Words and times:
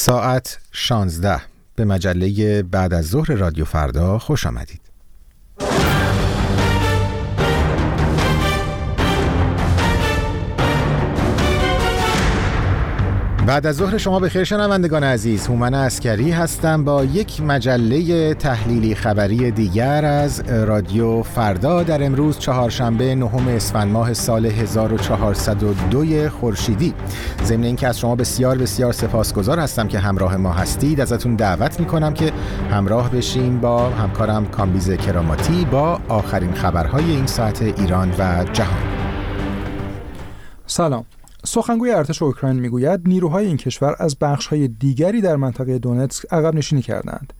ساعت 0.00 0.58
16 0.72 1.40
به 1.76 1.84
مجله 1.84 2.62
بعد 2.62 2.94
از 2.94 3.08
ظهر 3.08 3.32
رادیو 3.34 3.64
فردا 3.64 4.18
خوش 4.18 4.46
آمدید. 4.46 4.89
بعد 13.50 13.66
از 13.66 13.76
ظهر 13.76 13.98
شما 13.98 14.20
به 14.20 14.28
خیر 14.28 14.44
شنوندگان 14.44 15.04
عزیز 15.04 15.46
هومن 15.46 15.74
اسکری 15.74 16.30
هستم 16.30 16.84
با 16.84 17.04
یک 17.04 17.40
مجله 17.40 18.34
تحلیلی 18.34 18.94
خبری 18.94 19.50
دیگر 19.50 20.04
از 20.04 20.40
رادیو 20.40 21.22
فردا 21.22 21.82
در 21.82 22.04
امروز 22.04 22.38
چهارشنبه 22.38 23.14
نهم 23.14 23.48
اسفند 23.48 23.92
ماه 23.92 24.14
سال 24.14 24.46
1402 24.46 26.28
خورشیدی. 26.28 26.94
ضمن 27.44 27.64
اینکه 27.64 27.88
از 27.88 27.98
شما 27.98 28.16
بسیار 28.16 28.58
بسیار 28.58 28.92
سپاسگزار 28.92 29.58
هستم 29.58 29.88
که 29.88 29.98
همراه 29.98 30.36
ما 30.36 30.52
هستید. 30.52 31.00
ازتون 31.00 31.36
دعوت 31.36 31.80
می‌کنم 31.80 32.14
که 32.14 32.32
همراه 32.70 33.10
بشیم 33.10 33.60
با 33.60 33.90
همکارم 33.90 34.46
کامبیز 34.46 34.90
کراماتی 34.90 35.64
با 35.64 36.00
آخرین 36.08 36.52
خبرهای 36.52 37.10
این 37.10 37.26
ساعت 37.26 37.62
ایران 37.62 38.10
و 38.18 38.44
جهان. 38.52 38.82
سلام. 40.66 41.04
سخنگوی 41.44 41.90
ارتش 41.90 42.22
اوکراین 42.22 42.60
می‌گوید 42.60 43.00
نیروهای 43.08 43.46
این 43.46 43.56
کشور 43.56 43.96
از 43.98 44.18
بخشهای 44.18 44.68
دیگری 44.68 45.20
در 45.20 45.36
منطقه 45.36 45.78
دونتسک 45.78 46.26
عقب 46.32 46.54
نشینی 46.54 46.82
کردند. 46.82 47.32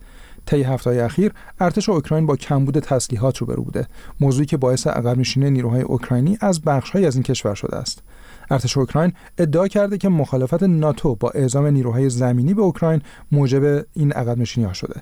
طی 0.45 0.63
هفته‌های 0.63 0.99
اخیر 0.99 1.31
ارتش 1.59 1.89
اوکراین 1.89 2.25
با 2.25 2.35
کمبود 2.35 2.79
تسلیحات 2.79 3.37
روبرو 3.37 3.63
بوده 3.63 3.87
موضوعی 4.19 4.45
که 4.45 4.57
باعث 4.57 4.87
عقب 4.87 5.17
نشینی 5.17 5.51
نیروهای 5.51 5.81
اوکراینی 5.81 6.37
از 6.41 6.61
بخشهایی 6.61 7.05
از 7.05 7.15
این 7.15 7.23
کشور 7.23 7.55
شده 7.55 7.77
است 7.77 8.03
ارتش 8.51 8.77
اوکراین 8.77 9.13
ادعا 9.37 9.67
کرده 9.67 9.97
که 9.97 10.09
مخالفت 10.09 10.63
ناتو 10.63 11.15
با 11.15 11.29
اعزام 11.29 11.67
نیروهای 11.67 12.09
زمینی 12.09 12.53
به 12.53 12.61
اوکراین 12.61 13.01
موجب 13.31 13.85
این 13.93 14.11
عقب 14.11 14.37
نشینی 14.37 14.67
ها 14.67 14.73
شده 14.73 15.01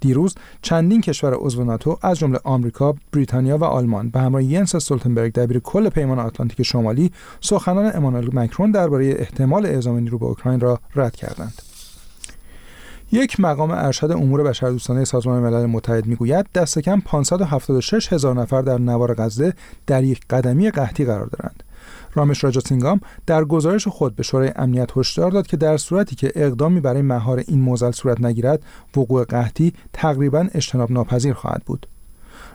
دیروز 0.00 0.34
چندین 0.62 1.00
کشور 1.00 1.34
عضو 1.34 1.64
ناتو 1.64 1.98
از 2.02 2.18
جمله 2.18 2.38
آمریکا، 2.44 2.94
بریتانیا 3.12 3.58
و 3.58 3.64
آلمان 3.64 4.10
به 4.10 4.20
همراه 4.20 4.44
ینس 4.44 4.74
استولتنبرگ 4.74 5.32
دبیر 5.32 5.58
کل 5.58 5.88
پیمان 5.88 6.18
آتلانتیک 6.18 6.62
شمالی 6.62 7.12
سخنان 7.40 7.90
امانوئل 7.94 8.28
مکرون 8.32 8.70
درباره 8.70 9.14
احتمال 9.18 9.66
اعزام 9.66 9.98
نیرو 9.98 10.18
به 10.18 10.26
اوکراین 10.26 10.60
را 10.60 10.80
رد 10.96 11.16
کردند. 11.16 11.62
یک 13.12 13.40
مقام 13.40 13.70
ارشد 13.70 14.10
امور 14.10 14.42
بشردوستانه 14.42 15.04
سازمان 15.04 15.42
ملل 15.42 15.66
متحد 15.66 16.06
می‌گوید 16.06 16.46
دست 16.54 16.78
کم 16.78 17.00
576 17.00 18.12
هزار 18.12 18.34
نفر 18.34 18.62
در 18.62 18.78
نوار 18.78 19.14
غزه 19.14 19.54
در 19.86 20.04
یک 20.04 20.20
قدمی 20.30 20.70
قحطی 20.70 21.04
قرار 21.04 21.26
دارند. 21.26 21.62
رامش 22.14 22.44
راجاسینگام 22.44 23.00
در 23.26 23.44
گزارش 23.44 23.88
خود 23.88 24.16
به 24.16 24.22
شورای 24.22 24.52
امنیت 24.56 24.90
هشدار 24.96 25.30
داد 25.30 25.46
که 25.46 25.56
در 25.56 25.76
صورتی 25.76 26.16
که 26.16 26.32
اقدامی 26.34 26.80
برای 26.80 27.02
مهار 27.02 27.44
این 27.48 27.60
موزل 27.60 27.90
صورت 27.90 28.20
نگیرد 28.20 28.62
وقوع 28.96 29.24
قحطی 29.24 29.72
تقریبا 29.92 30.48
اجتناب 30.54 30.92
ناپذیر 30.92 31.32
خواهد 31.32 31.62
بود. 31.66 31.86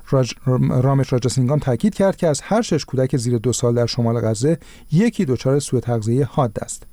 راج... 0.10 0.34
رامش 0.70 1.14
راجاسینگام 1.14 1.60
تاکید 1.60 1.96
کرد 1.96 2.16
که 2.16 2.28
از 2.28 2.42
هر 2.42 2.62
شش 2.62 2.86
کودک 2.86 3.18
زیر 3.18 3.38
دو 3.38 3.54
سال 3.54 3.76
در 3.76 3.86
شمال 3.86 4.22
غزه 4.22 4.58
یکی 4.92 5.26
دچار 5.26 5.60
سوء 5.60 5.80
تغذیه 5.80 6.26
حاد 6.26 6.58
است. 6.62 6.84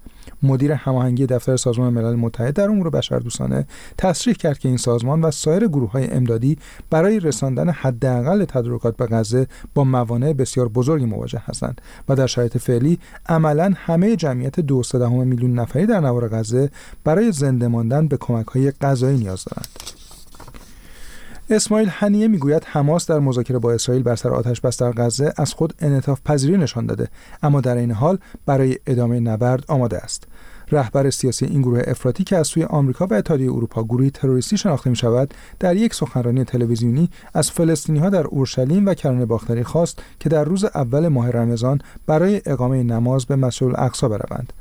مدیر 0.42 0.72
هماهنگی 0.72 1.26
دفتر 1.26 1.56
سازمان 1.56 1.92
ملل 1.92 2.14
متحد 2.14 2.54
در 2.54 2.70
امور 2.70 2.90
بشردوستانه 2.90 3.66
تصریح 3.98 4.36
کرد 4.36 4.58
که 4.58 4.68
این 4.68 4.78
سازمان 4.78 5.20
و 5.20 5.30
سایر 5.30 5.68
گروه 5.68 5.90
های 5.90 6.10
امدادی 6.10 6.58
برای 6.90 7.20
رساندن 7.20 7.70
حداقل 7.70 8.44
تدارکات 8.44 8.96
به 8.96 9.06
غزه 9.06 9.46
با 9.74 9.84
موانع 9.84 10.32
بسیار 10.32 10.68
بزرگی 10.68 11.04
مواجه 11.04 11.42
هستند 11.44 11.80
و 12.08 12.16
در 12.16 12.26
شرایط 12.26 12.58
فعلی 12.58 12.98
عملا 13.26 13.72
همه 13.76 14.16
جمعیت 14.16 14.60
دو 14.60 14.82
میلیون 15.08 15.54
نفری 15.58 15.86
در 15.86 16.00
نوار 16.00 16.28
غزه 16.28 16.70
برای 17.04 17.32
زنده 17.32 17.68
ماندن 17.68 18.08
به 18.08 18.16
کمک 18.16 18.46
های 18.46 18.70
غذایی 18.70 19.18
نیاز 19.18 19.44
دارند. 19.44 20.01
اسماعیل 21.50 21.88
هنیه 21.90 22.28
می‌گوید 22.28 22.64
حماس 22.66 23.06
در 23.06 23.18
مذاکره 23.18 23.58
با 23.58 23.72
اسرائیل 23.72 24.02
بر 24.02 24.16
سر 24.16 24.28
آتش 24.28 24.60
بس 24.60 24.76
در 24.82 24.92
غزه 24.92 25.32
از 25.36 25.54
خود 25.54 25.74
انعطاف 25.78 26.20
پذیری 26.24 26.56
نشان 26.56 26.86
داده 26.86 27.08
اما 27.42 27.60
در 27.60 27.76
این 27.76 27.90
حال 27.90 28.18
برای 28.46 28.78
ادامه 28.86 29.20
نبرد 29.20 29.64
آماده 29.68 29.98
است. 29.98 30.26
رهبر 30.72 31.10
سیاسی 31.10 31.46
این 31.46 31.62
گروه 31.62 31.82
افراطی 31.86 32.24
که 32.24 32.36
از 32.36 32.46
سوی 32.46 32.64
آمریکا 32.64 33.06
و 33.06 33.14
اتحادیه 33.14 33.52
اروپا 33.52 33.84
گروهی 33.84 34.10
تروریستی 34.10 34.56
شناخته 34.56 34.90
می 34.90 34.96
شود 34.96 35.34
در 35.60 35.76
یک 35.76 35.94
سخنرانی 35.94 36.44
تلویزیونی 36.44 37.10
از 37.34 37.50
فلسطینی 37.50 37.98
ها 37.98 38.10
در 38.10 38.26
اورشلیم 38.26 38.86
و 38.86 38.94
کرانه 38.94 39.26
باختری 39.26 39.64
خواست 39.64 40.02
که 40.20 40.28
در 40.28 40.44
روز 40.44 40.64
اول 40.64 41.08
ماه 41.08 41.30
رمضان 41.30 41.80
برای 42.06 42.42
اقامه 42.46 42.82
نماز 42.82 43.26
به 43.26 43.36
مسجد 43.36 43.64
الاقصا 43.64 44.08
بروند. 44.08 44.52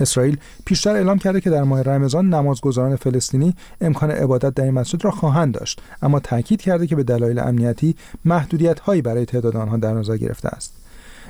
اسرائیل 0.00 0.38
پیشتر 0.64 0.90
اعلام 0.90 1.18
کرده 1.18 1.40
که 1.40 1.50
در 1.50 1.62
ماه 1.62 1.82
رمضان 1.82 2.34
نمازگزاران 2.34 2.96
فلسطینی 2.96 3.54
امکان 3.80 4.10
عبادت 4.10 4.54
در 4.54 4.64
این 4.64 4.74
مسجد 4.74 5.04
را 5.04 5.10
خواهند 5.10 5.54
داشت 5.54 5.82
اما 6.02 6.20
تاکید 6.20 6.62
کرده 6.62 6.86
که 6.86 6.96
به 6.96 7.02
دلایل 7.02 7.38
امنیتی 7.38 7.96
محدودیت 8.24 8.80
هایی 8.80 9.02
برای 9.02 9.24
تعداد 9.24 9.56
آنها 9.56 9.76
در 9.76 9.92
نظر 9.92 10.16
گرفته 10.16 10.48
است. 10.48 10.72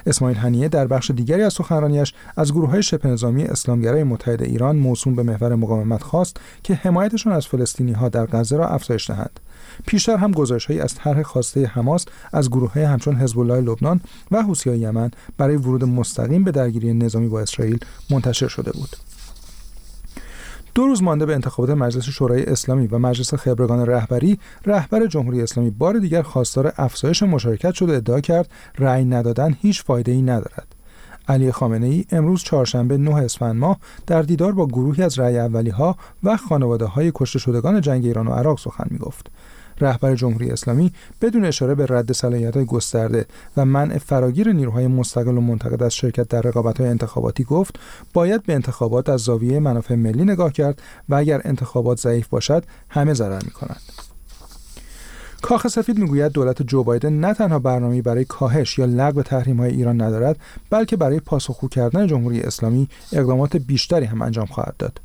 اسماعیل 0.06 0.36
هنیه 0.36 0.68
در 0.68 0.86
بخش 0.86 1.10
دیگری 1.10 1.42
از 1.42 1.52
سخنرانیش 1.52 2.14
از 2.36 2.52
گروه 2.52 2.70
های 2.70 2.82
شبه 2.82 3.08
نظامی 3.08 3.44
اسلامگرای 3.44 4.04
متحد 4.04 4.42
ایران 4.42 4.76
موسوم 4.76 5.14
به 5.14 5.22
محور 5.22 5.54
مقاومت 5.54 6.02
خواست 6.02 6.36
که 6.62 6.74
حمایتشان 6.74 7.32
از 7.32 7.46
فلسطینی 7.46 7.92
ها 7.92 8.08
در 8.08 8.26
غزه 8.26 8.56
را 8.56 8.68
افزایش 8.68 9.10
دهند. 9.10 9.40
پیشتر 9.86 10.16
هم 10.16 10.32
گزارشهایی 10.32 10.80
از 10.80 10.94
طرح 10.94 11.22
خواسته 11.22 11.66
حماس 11.66 12.06
از 12.32 12.50
گروه 12.50 12.72
های 12.72 12.84
همچون 12.84 13.16
حزب 13.16 13.38
الله 13.38 13.60
لبنان 13.60 14.00
و 14.30 14.42
حوثیهای 14.42 14.78
یمن 14.78 15.10
برای 15.38 15.56
ورود 15.56 15.84
مستقیم 15.84 16.44
به 16.44 16.50
درگیری 16.50 16.94
نظامی 16.94 17.28
با 17.28 17.40
اسرائیل 17.40 17.78
منتشر 18.10 18.48
شده 18.48 18.72
بود 18.72 18.96
دو 20.74 20.86
روز 20.86 21.02
مانده 21.02 21.26
به 21.26 21.34
انتخابات 21.34 21.70
مجلس 21.70 22.04
شورای 22.04 22.44
اسلامی 22.44 22.86
و 22.86 22.98
مجلس 22.98 23.34
خبرگان 23.34 23.86
رهبری 23.86 24.38
رهبر 24.66 25.06
جمهوری 25.06 25.42
اسلامی 25.42 25.70
بار 25.70 25.98
دیگر 25.98 26.22
خواستار 26.22 26.72
افزایش 26.76 27.22
مشارکت 27.22 27.74
شده 27.74 27.96
ادعا 27.96 28.20
کرد 28.20 28.50
رأی 28.78 29.04
ندادن 29.04 29.56
هیچ 29.60 29.82
فایده 29.82 30.12
ای 30.12 30.22
ندارد 30.22 30.74
علی 31.28 31.52
خامنه 31.52 31.86
ای 31.86 32.04
امروز 32.12 32.42
چهارشنبه 32.42 32.96
9 32.96 33.14
اسفند 33.14 33.56
ماه 33.56 33.78
در 34.06 34.22
دیدار 34.22 34.52
با 34.52 34.66
گروهی 34.66 35.02
از 35.02 35.18
رأی 35.18 35.38
اولی 35.38 35.70
ها 35.70 35.96
و 36.22 36.36
خانواده 36.36 36.84
های 36.84 37.12
کشته 37.14 37.38
شدگان 37.38 37.80
جنگ 37.80 38.04
ایران 38.06 38.26
و 38.26 38.32
عراق 38.32 38.58
سخن 38.58 38.86
می 38.90 38.98
گفت. 38.98 39.30
رهبر 39.80 40.14
جمهوری 40.14 40.50
اسلامی 40.50 40.92
بدون 41.22 41.44
اشاره 41.44 41.74
به 41.74 41.86
رد 41.88 42.12
صلاحیت 42.12 42.56
های 42.56 42.64
گسترده 42.64 43.26
و 43.56 43.64
منع 43.64 43.98
فراگیر 43.98 44.52
نیروهای 44.52 44.86
مستقل 44.86 45.38
و 45.38 45.40
منتقد 45.40 45.82
از 45.82 45.94
شرکت 45.94 46.28
در 46.28 46.40
رقابت 46.40 46.80
های 46.80 46.90
انتخاباتی 46.90 47.44
گفت 47.44 47.78
باید 48.12 48.42
به 48.42 48.54
انتخابات 48.54 49.08
از 49.08 49.20
زاویه 49.20 49.60
منافع 49.60 49.94
ملی 49.94 50.24
نگاه 50.24 50.52
کرد 50.52 50.82
و 51.08 51.14
اگر 51.14 51.40
انتخابات 51.44 52.00
ضعیف 52.00 52.28
باشد 52.28 52.64
همه 52.88 53.14
ضرر 53.14 53.42
می 53.44 53.50
کنند. 53.50 53.80
کاخ 55.42 55.68
سفید 55.68 55.98
می‌گوید 55.98 56.32
دولت 56.32 56.62
جو 56.62 56.84
بایدن 56.84 57.12
نه 57.12 57.34
تنها 57.34 57.58
برنامه‌ای 57.58 58.02
برای 58.02 58.24
کاهش 58.24 58.78
یا 58.78 58.84
لغو 58.84 59.22
های 59.58 59.70
ایران 59.70 60.00
ندارد 60.00 60.36
بلکه 60.70 60.96
برای 60.96 61.20
پاسخگو 61.20 61.68
کردن 61.68 62.06
جمهوری 62.06 62.40
اسلامی 62.40 62.88
اقدامات 63.12 63.56
بیشتری 63.56 64.04
هم 64.04 64.22
انجام 64.22 64.46
خواهد 64.46 64.74
داد 64.78 65.00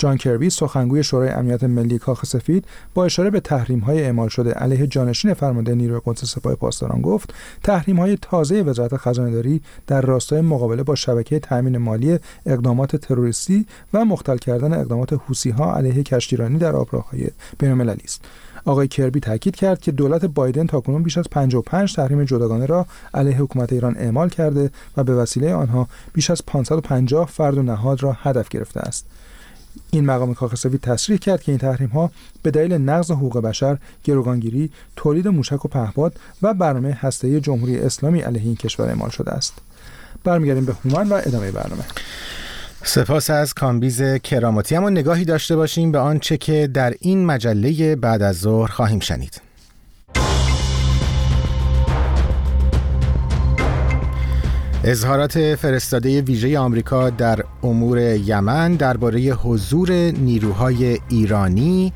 جان 0.00 0.16
کربی 0.16 0.50
سخنگوی 0.50 1.04
شورای 1.04 1.28
امنیت 1.28 1.64
ملی 1.64 1.98
کاخ 1.98 2.26
سفید 2.26 2.64
با 2.94 3.04
اشاره 3.04 3.30
به 3.30 3.40
تحریم 3.40 3.78
های 3.78 4.02
اعمال 4.02 4.28
شده 4.28 4.52
علیه 4.52 4.86
جانشین 4.86 5.34
فرمانده 5.34 5.74
نیروی 5.74 6.00
قدس 6.04 6.24
سپاه 6.24 6.54
پاسداران 6.54 7.00
گفت 7.00 7.34
تحریم 7.62 7.96
های 7.96 8.18
تازه 8.22 8.62
وزارت 8.62 8.96
خزانه 8.96 9.60
در 9.86 10.00
راستای 10.00 10.40
مقابله 10.40 10.82
با 10.82 10.94
شبکه 10.94 11.38
تامین 11.38 11.78
مالی 11.78 12.18
اقدامات 12.46 12.96
تروریستی 12.96 13.66
و 13.94 14.04
مختل 14.04 14.36
کردن 14.36 14.72
اقدامات 14.72 15.12
حوسی 15.12 15.50
ها 15.50 15.74
علیه 15.74 16.02
کشتیرانی 16.02 16.58
در 16.58 16.76
آبراهای 16.76 17.28
بین‌المللی 17.58 18.02
است 18.04 18.24
آقای 18.64 18.88
کربی 18.88 19.20
تاکید 19.20 19.56
کرد 19.56 19.80
که 19.80 19.92
دولت 19.92 20.24
بایدن 20.24 20.66
تاکنون 20.66 21.02
بیش 21.02 21.18
از 21.18 21.26
55 21.30 21.94
تحریم 21.94 22.24
جداگانه 22.24 22.66
را 22.66 22.86
علیه 23.14 23.36
حکومت 23.36 23.72
ایران 23.72 23.96
اعمال 23.96 24.28
کرده 24.28 24.70
و 24.96 25.04
به 25.04 25.14
وسیله 25.14 25.54
آنها 25.54 25.88
بیش 26.12 26.30
از 26.30 26.46
550 26.46 27.26
فرد 27.26 27.58
و 27.58 27.62
نهاد 27.62 28.02
را 28.02 28.12
هدف 28.12 28.48
گرفته 28.48 28.80
است. 28.80 29.06
این 29.90 30.06
مقام 30.06 30.34
کاخ 30.34 30.54
سفید 30.54 30.80
تصریح 30.80 31.18
کرد 31.18 31.42
که 31.42 31.52
این 31.52 31.58
تحریم 31.58 31.88
ها 31.88 32.10
به 32.42 32.50
دلیل 32.50 32.72
نقض 32.72 33.10
حقوق 33.10 33.38
بشر، 33.38 33.78
گروگانگیری، 34.04 34.70
تولید 34.96 35.28
موشک 35.28 35.64
و 35.64 35.68
پهپاد 35.68 36.16
و 36.42 36.54
برنامه 36.54 36.98
هسته 37.00 37.40
جمهوری 37.40 37.78
اسلامی 37.78 38.20
علیه 38.20 38.42
این 38.42 38.56
کشور 38.56 38.88
اعمال 38.88 39.10
شده 39.10 39.30
است. 39.30 39.54
برمیگردیم 40.24 40.64
به 40.64 40.72
هومن 40.72 41.08
و 41.08 41.14
ادامه 41.14 41.50
برنامه. 41.50 41.84
سپاس 42.82 43.30
از 43.30 43.54
کامبیز 43.54 44.02
کراماتی 44.02 44.76
اما 44.76 44.90
نگاهی 44.90 45.24
داشته 45.24 45.56
باشیم 45.56 45.92
به 45.92 45.98
آنچه 45.98 46.36
که 46.36 46.70
در 46.74 46.94
این 47.00 47.26
مجله 47.26 47.96
بعد 47.96 48.22
از 48.22 48.36
ظهر 48.36 48.70
خواهیم 48.70 49.00
شنید. 49.00 49.49
اظهارات 54.84 55.54
فرستاده 55.54 56.22
ویژه 56.22 56.58
آمریکا 56.58 57.10
در 57.10 57.44
امور 57.62 57.98
یمن 57.98 58.74
درباره 58.74 59.20
حضور 59.20 59.92
نیروهای 59.92 60.98
ایرانی 61.08 61.92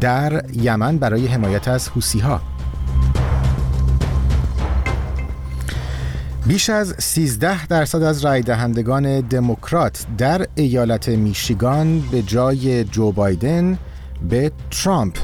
در 0.00 0.42
یمن 0.52 0.98
برای 0.98 1.26
حمایت 1.26 1.68
از 1.68 1.88
حوسی 1.88 2.18
ها 2.18 2.40
بیش 6.46 6.70
از 6.70 6.94
13 6.98 7.66
درصد 7.66 8.02
از 8.02 8.24
رای 8.24 8.42
دهندگان 8.42 9.20
دموکرات 9.20 10.06
در 10.18 10.46
ایالت 10.54 11.08
میشیگان 11.08 12.00
به 12.00 12.22
جای 12.22 12.84
جو 12.84 13.12
بایدن 13.12 13.78
به 14.28 14.52
ترامپ 14.70 15.16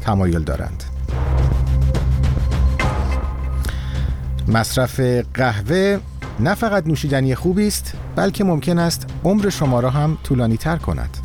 تمایل 0.00 0.42
دارند. 0.42 0.84
مصرف 4.48 5.00
قهوه 5.34 5.98
نه 6.40 6.54
فقط 6.54 6.86
نوشیدنی 6.86 7.34
خوبی 7.34 7.66
است 7.66 7.94
بلکه 8.16 8.44
ممکن 8.44 8.78
است 8.78 9.06
عمر 9.24 9.48
شما 9.48 9.80
را 9.80 9.90
هم 9.90 10.18
طولانی 10.24 10.56
تر 10.56 10.76
کند. 10.76 11.16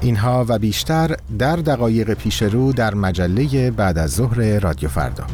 اینها 0.00 0.44
و 0.48 0.58
بیشتر 0.58 1.16
در 1.38 1.56
دقایق 1.56 2.14
پیش 2.14 2.42
رو 2.42 2.72
در 2.72 2.94
مجله 2.94 3.70
بعد 3.70 3.98
از 3.98 4.10
ظهر 4.10 4.58
رادیو 4.58 4.88
فردا. 4.88 5.24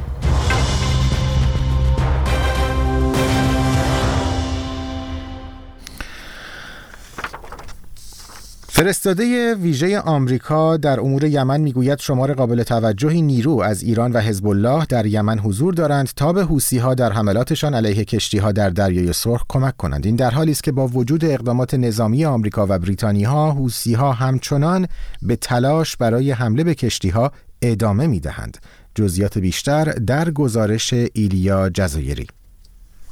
فرستاده 8.78 9.54
ویژه 9.54 10.00
آمریکا 10.00 10.76
در 10.76 11.00
امور 11.00 11.24
یمن 11.24 11.60
می‌گوید 11.60 11.98
شمار 11.98 12.34
قابل 12.34 12.62
توجهی 12.62 13.22
نیرو 13.22 13.60
از 13.60 13.82
ایران 13.82 14.12
و 14.12 14.20
حزب 14.20 14.46
الله 14.46 14.86
در 14.86 15.06
یمن 15.06 15.38
حضور 15.38 15.74
دارند 15.74 16.10
تا 16.16 16.32
به 16.32 16.46
ها 16.80 16.94
در 16.94 17.12
حملاتشان 17.12 17.74
علیه 17.74 18.04
کشتی 18.04 18.38
ها 18.38 18.52
در 18.52 18.70
دریای 18.70 19.12
سرخ 19.12 19.44
کمک 19.48 19.76
کنند. 19.76 20.06
این 20.06 20.16
در 20.16 20.30
حالی 20.30 20.50
است 20.50 20.62
که 20.62 20.72
با 20.72 20.86
وجود 20.86 21.24
اقدامات 21.24 21.74
نظامی 21.74 22.24
آمریکا 22.24 22.66
و 22.68 22.78
بریتانیا 22.78 23.30
ها 23.30 23.68
ها 23.96 24.12
همچنان 24.12 24.86
به 25.22 25.36
تلاش 25.36 25.96
برای 25.96 26.30
حمله 26.30 26.64
به 26.64 26.74
کشتی 26.74 27.08
ها 27.08 27.32
ادامه 27.62 28.06
می 28.06 28.20
دهند 28.20 28.58
جزئیات 28.94 29.38
بیشتر 29.38 29.84
در 29.84 30.30
گزارش 30.30 30.94
ایلیا 31.12 31.68
جزایری. 31.68 32.26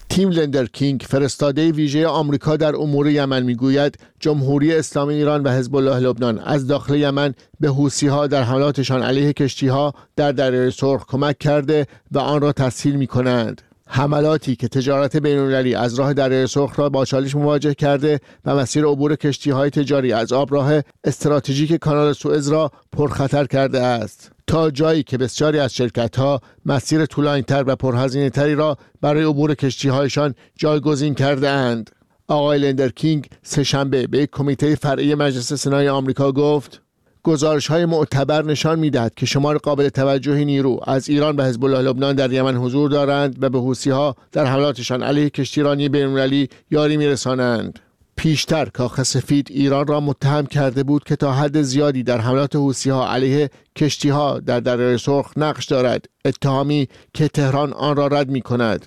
تیم 0.09 0.31
لندر 0.31 0.67
کینگ 0.67 1.05
فرستاده 1.09 1.73
ویژه 1.73 2.07
آمریکا 2.07 2.57
در 2.57 2.77
امور 2.77 3.11
یمن 3.11 3.43
می‌گوید 3.43 3.99
جمهوری 4.21 4.75
اسلامی 4.75 5.15
ایران 5.15 5.43
و 5.43 5.51
حزب 5.51 5.77
الله 5.77 5.99
لبنان 5.99 6.39
از 6.39 6.67
داخل 6.67 6.95
یمن 6.95 7.35
به 7.61 7.69
حوسی 7.69 8.07
ها 8.07 8.27
در 8.27 8.43
حملاتشان 8.43 9.03
علیه 9.03 9.33
کشتی 9.33 9.69
ها 9.69 9.95
در 10.17 10.33
دریای 10.33 10.71
سرخ 10.71 11.05
کمک 11.09 11.39
کرده 11.39 11.87
و 12.13 12.19
آن 12.19 12.41
را 12.41 12.53
تسهیل 12.53 12.97
می 12.97 13.07
کنند. 13.07 13.63
حملاتی 13.89 14.57
که 14.57 14.69
تجارت 14.69 15.17
بینالمللی 15.17 15.75
از 15.75 15.95
راه 15.95 16.15
دریای 16.15 16.47
سرخ 16.47 16.79
را 16.79 16.89
با 16.89 17.05
چالش 17.05 17.35
مواجه 17.35 17.75
کرده 17.75 18.21
و 18.45 18.57
مسیر 18.57 18.85
عبور 18.85 19.17
کشتی 19.17 19.51
های 19.51 19.71
تجاری 19.71 20.13
از 20.13 20.33
آب 20.33 20.55
راه 20.55 20.73
استراتژیک 21.05 21.73
کانال 21.73 22.13
سوئز 22.13 22.49
را 22.49 22.71
پرخطر 22.93 23.45
کرده 23.45 23.81
است. 23.81 24.36
تا 24.47 24.71
جایی 24.71 25.03
که 25.03 25.19
بسیاری 25.19 25.59
از 25.59 25.75
شرکت 25.75 26.17
ها 26.17 26.41
مسیر 26.67 27.07
طولانیتر 27.07 27.65
و 27.67 27.77
پرهزینه 27.77 28.31
تری 28.31 28.55
را 28.55 28.77
برای 29.01 29.25
عبور 29.25 29.55
کشتی 29.55 29.89
هایشان 29.89 30.35
جایگزین 30.57 31.15
کرده 31.15 31.49
اند. 31.49 31.91
آقای 32.29 32.59
لندر 32.59 32.89
کینگ 32.89 33.27
سهشنبه 33.43 34.07
به 34.07 34.27
کمیته 34.27 34.75
فرعی 34.75 35.15
مجلس 35.15 35.53
سنای 35.53 35.89
آمریکا 35.89 36.33
گفت 36.33 36.83
گزارش 37.23 37.67
های 37.67 37.85
معتبر 37.85 38.45
نشان 38.45 38.79
می‌دهد 38.79 39.15
که 39.15 39.27
شمار 39.27 39.59
قابل 39.59 39.89
توجهی 39.89 40.45
نیرو 40.45 40.81
از 40.87 41.09
ایران 41.09 41.37
و 41.37 41.43
حزب 41.43 41.65
الله 41.65 41.81
لبنان 41.81 42.17
در 42.17 42.33
یمن 42.33 42.57
حضور 42.57 42.91
دارند 42.91 43.43
و 43.43 43.51
به 43.51 43.59
حوسی 43.59 43.91
ها 43.91 44.17
در 44.33 44.45
حملاتشان 44.45 45.03
علیه 45.03 45.31
کشتیرانی 45.31 45.89
بینالمللی 45.89 46.49
یاری 46.71 46.97
میرسانند. 46.97 47.79
پیشتر 48.27 48.65
کاخ 48.65 49.03
سفید 49.03 49.49
ایران 49.51 49.87
را 49.87 50.01
متهم 50.01 50.47
کرده 50.47 50.83
بود 50.83 51.05
که 51.05 51.17
تا 51.17 51.33
حد 51.33 51.63
زیادی 51.63 52.03
در 52.03 52.21
حملات 52.21 52.57
حوسی 52.57 52.91
ها 52.91 53.13
علیه 53.13 53.51
کشتی 53.77 54.09
ها 54.09 54.41
در 54.41 54.61
دریای 54.61 54.99
سرخ 54.99 55.33
نقش 55.37 55.65
دارد. 55.65 56.07
اتهامی 56.25 56.89
که 57.15 57.29
تهران 57.29 57.73
آن 57.73 57.97
را 57.97 58.07
رد 58.07 58.29
می 58.29 58.41
کند 58.41 58.87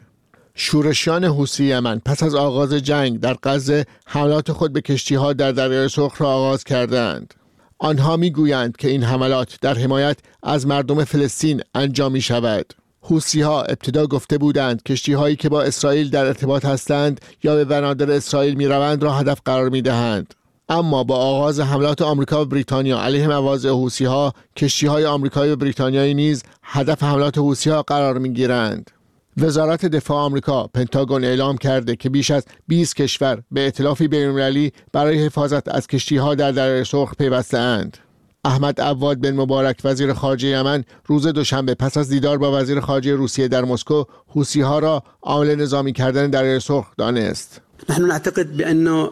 شورشیان 0.55 1.23
حوسی 1.23 1.65
یمن 1.65 2.01
پس 2.05 2.23
از 2.23 2.35
آغاز 2.35 2.73
جنگ 2.73 3.19
در 3.19 3.37
غزه 3.43 3.85
حملات 4.05 4.51
خود 4.51 4.73
به 4.73 4.81
کشتی 4.81 5.15
ها 5.15 5.33
در 5.33 5.51
دریای 5.51 5.89
سرخ 5.89 6.21
را 6.21 6.29
آغاز 6.29 6.63
کردند. 6.63 7.33
آنها 7.77 8.17
می‌گویند 8.17 8.77
که 8.77 8.87
این 8.87 9.03
حملات 9.03 9.57
در 9.61 9.73
حمایت 9.73 10.17
از 10.43 10.67
مردم 10.67 11.03
فلسطین 11.03 11.61
انجام 11.75 12.11
می 12.11 12.21
شود 12.21 12.73
حوسی 13.01 13.41
ها 13.41 13.61
ابتدا 13.61 14.07
گفته 14.07 14.37
بودند 14.37 14.83
کشتی 14.83 15.13
هایی 15.13 15.35
که 15.35 15.49
با 15.49 15.61
اسرائیل 15.61 16.09
در 16.09 16.25
ارتباط 16.25 16.65
هستند 16.65 17.21
یا 17.43 17.55
به 17.55 17.65
بنادر 17.65 18.11
اسرائیل 18.11 18.53
می 18.53 18.67
روند 18.67 19.03
را 19.03 19.13
هدف 19.13 19.41
قرار 19.45 19.69
می 19.69 19.81
دهند. 19.81 20.33
اما 20.69 21.03
با 21.03 21.15
آغاز 21.15 21.59
حملات 21.59 22.01
آمریکا 22.01 22.41
و 22.41 22.45
بریتانیا 22.45 23.01
علیه 23.01 23.27
مواضع 23.27 23.69
حوسی 23.69 24.05
ها 24.05 24.33
کشتی 24.55 24.87
های 24.87 25.05
آمریکایی 25.05 25.51
و 25.51 25.55
بریتانیایی 25.55 26.13
نیز 26.13 26.43
هدف 26.63 27.03
حملات 27.03 27.37
حوسی 27.37 27.69
ها 27.69 27.81
قرار 27.81 28.17
می 28.17 28.33
گیرند. 28.33 28.91
وزارت 29.37 29.85
دفاع 29.85 30.17
آمریکا 30.17 30.67
پنتاگون 30.67 31.23
اعلام 31.23 31.57
کرده 31.57 31.95
که 31.95 32.09
بیش 32.09 32.31
از 32.31 32.45
20 32.67 32.95
کشور 32.95 33.43
به 33.51 33.61
ائتلافی 33.61 34.07
بین‌المللی 34.07 34.71
برای 34.91 35.25
حفاظت 35.25 35.75
از 35.75 35.87
کشتیها 35.87 36.35
در 36.35 36.51
دریای 36.51 36.83
سرخ 36.83 37.13
پیوسته‌اند. 37.15 37.97
احمد 38.45 38.81
عواد 38.81 39.21
بن 39.21 39.31
مبارک 39.31 39.81
وزیر 39.83 40.13
خارجه 40.13 40.47
یمن 40.47 40.83
روز 41.05 41.27
دوشنبه 41.27 41.75
پس 41.75 41.97
از 41.97 42.09
دیدار 42.09 42.37
با 42.37 42.61
وزیر 42.61 42.79
خارجه 42.79 43.15
روسیه 43.15 43.47
در 43.47 43.65
مسکو 43.65 44.03
حوسی 44.27 44.61
ها 44.61 44.79
را 44.79 45.03
عامل 45.21 45.55
نظامی 45.55 45.93
کردن 45.93 46.29
دریای 46.29 46.59
سرخ 46.59 46.85
دانست. 46.97 47.61
نحن 47.89 48.05
نعتقد 48.05 48.57
بانه 48.57 49.09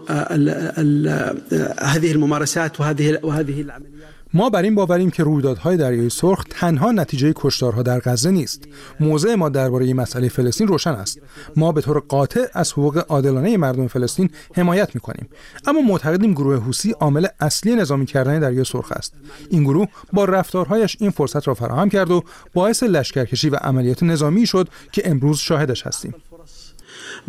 هذه 1.79 2.11
الممارسات 2.11 2.79
وهذه 2.79 3.19
وهذه 3.23 3.59
العمليات 3.59 4.16
ما 4.37 4.49
بر 4.49 4.61
این 4.61 4.75
باوریم 4.75 5.11
که 5.11 5.23
رویدادهای 5.23 5.77
دریای 5.77 6.09
سرخ 6.09 6.43
تنها 6.49 6.91
نتیجه 6.91 7.33
کشتارها 7.35 7.83
در 7.83 7.99
غزه 7.99 8.31
نیست. 8.31 8.63
موضع 8.99 9.35
ما 9.35 9.49
درباره 9.49 9.93
مسئله 9.93 10.29
فلسطین 10.29 10.67
روشن 10.67 10.89
است. 10.89 11.19
ما 11.55 11.71
به 11.71 11.81
طور 11.81 11.99
قاطع 11.99 12.45
از 12.53 12.71
حقوق 12.71 13.05
عادلانه 13.09 13.57
مردم 13.57 13.87
فلسطین 13.87 14.29
حمایت 14.55 14.95
می‌کنیم. 14.95 15.29
اما 15.67 15.81
معتقدیم 15.81 16.31
گروه 16.31 16.55
حوسی 16.55 16.91
عامل 16.91 17.27
اصلی 17.39 17.75
نظامی 17.75 18.05
کردن 18.05 18.39
دریای 18.39 18.63
سرخ 18.63 18.91
است. 18.91 19.13
این 19.49 19.63
گروه 19.63 19.87
با 20.13 20.25
رفتارهایش 20.25 20.97
این 20.99 21.09
فرصت 21.09 21.47
را 21.47 21.53
فراهم 21.53 21.89
کرد 21.89 22.11
و 22.11 22.23
باعث 22.53 22.83
لشکرکشی 22.83 23.49
و 23.49 23.55
عملیات 23.55 24.03
نظامی 24.03 24.45
شد 24.45 24.69
که 24.91 25.09
امروز 25.09 25.37
شاهدش 25.37 25.87
هستیم. 25.87 26.13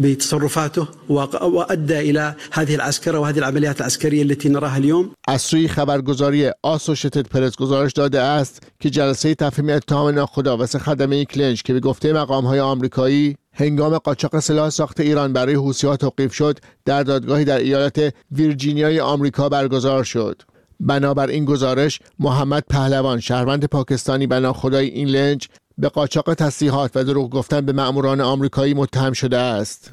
بتصرفاته 0.02 0.88
وادى 1.08 2.10
الى 2.10 2.34
هذه 2.52 2.74
العسكره 2.74 3.18
وهذه 3.18 3.38
العمليات 3.38 3.80
العسكريه 3.80 4.22
التي 4.22 4.48
نراها 4.48 4.76
اليوم. 4.76 5.10
از 5.28 5.42
سوی 5.42 5.68
خبرگزاری 5.68 6.50
آسوشیتد 6.62 7.26
پرس 7.28 7.56
گزارش 7.56 7.92
داده 7.92 8.20
است 8.20 8.62
که 8.80 8.90
جلسه 8.90 9.34
تفهیم 9.34 9.70
اتهام 9.70 10.14
ناخداوست 10.14 10.78
خدمه 10.78 11.24
کلنج 11.24 11.62
که 11.62 11.72
به 11.72 11.80
گفته 11.80 12.12
مقام 12.12 12.44
های 12.44 12.60
آمریکایی 12.60 13.36
هنگام 13.52 13.98
قاچاق 13.98 14.38
سلاح 14.38 14.70
ساخت 14.70 15.00
ایران 15.00 15.32
برای 15.32 15.54
حوثی‌ها 15.54 15.96
توقیف 15.96 16.34
شد 16.34 16.58
در 16.84 17.02
دادگاهی 17.02 17.44
در 17.44 17.58
ایالت 17.58 18.14
ویرجینیای 18.32 19.00
آمریکا 19.00 19.48
برگزار 19.48 20.04
شد. 20.04 20.42
بنابر 20.80 21.26
این 21.26 21.44
گزارش 21.44 22.00
محمد 22.18 22.64
پهلوان 22.70 23.20
شهروند 23.20 23.64
پاکستانی 23.64 24.26
بنا 24.26 24.52
خدای 24.52 24.88
این 24.88 25.08
لنج 25.08 25.48
به 25.78 25.88
قاچاق 25.88 26.34
تسلیحات 26.34 26.96
و 26.96 27.04
دروغ 27.04 27.30
گفتن 27.30 27.60
به 27.60 27.72
مأموران 27.72 28.20
آمریکایی 28.20 28.74
متهم 28.74 29.12
شده 29.12 29.38
است. 29.38 29.90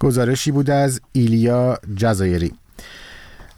گزارشی 0.00 0.50
بود 0.50 0.70
از 0.70 1.00
ایلیا 1.12 1.78
جزایری. 1.96 2.52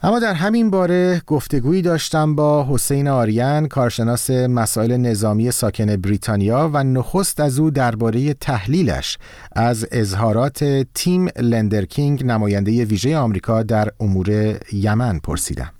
اما 0.03 0.19
در 0.19 0.33
همین 0.33 0.69
باره 0.69 1.21
گفتگویی 1.27 1.81
داشتم 1.81 2.35
با 2.35 2.67
حسین 2.69 3.07
آریان 3.07 3.67
کارشناس 3.67 4.29
مسائل 4.29 4.97
نظامی 4.97 5.51
ساکن 5.51 5.95
بریتانیا 5.95 6.69
و 6.73 6.83
نخست 6.83 7.39
از 7.39 7.59
او 7.59 7.71
درباره 7.71 8.33
تحلیلش 8.33 9.17
از 9.51 9.87
اظهارات 9.91 10.85
تیم 10.93 11.27
لندرکینگ 11.39 12.25
نماینده 12.25 12.85
ویژه 12.85 13.17
آمریکا 13.17 13.63
در 13.63 13.89
امور 13.99 14.57
یمن 14.73 15.19
پرسیدم. 15.19 15.71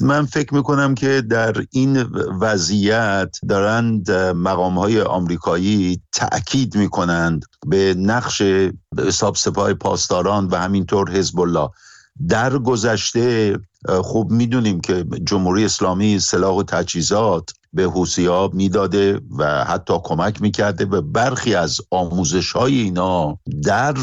من 0.00 0.26
فکر 0.26 0.54
می‌کنم 0.54 0.94
که 0.94 1.20
در 1.20 1.54
این 1.70 2.02
وضعیت 2.40 3.36
دارند 3.48 4.10
مقام 4.10 4.78
های 4.78 5.00
آمریکایی 5.00 6.02
تأکید 6.12 6.76
می‌کنند 6.76 7.44
به 7.66 7.94
نقش 7.98 8.42
حساب 8.98 9.36
سپاه 9.36 9.74
پاسداران 9.74 10.46
و 10.46 10.56
همینطور 10.56 11.10
حزب 11.10 11.40
الله 11.40 11.68
در 12.28 12.58
گذشته 12.58 13.58
خوب 13.88 14.30
می‌دونیم 14.30 14.80
که 14.80 15.04
جمهوری 15.24 15.64
اسلامی 15.64 16.18
سلاح 16.18 16.54
و 16.54 16.62
تجهیزات 16.62 17.50
به 17.72 17.82
حوسی 17.82 18.28
می‌داده 18.52 19.20
و 19.38 19.64
حتی 19.64 19.94
کمک 20.04 20.42
می‌کرده 20.42 20.84
و 20.84 21.00
برخی 21.00 21.54
از 21.54 21.80
آموزش 21.90 22.52
های 22.52 22.80
اینا 22.80 23.38
در 23.64 23.94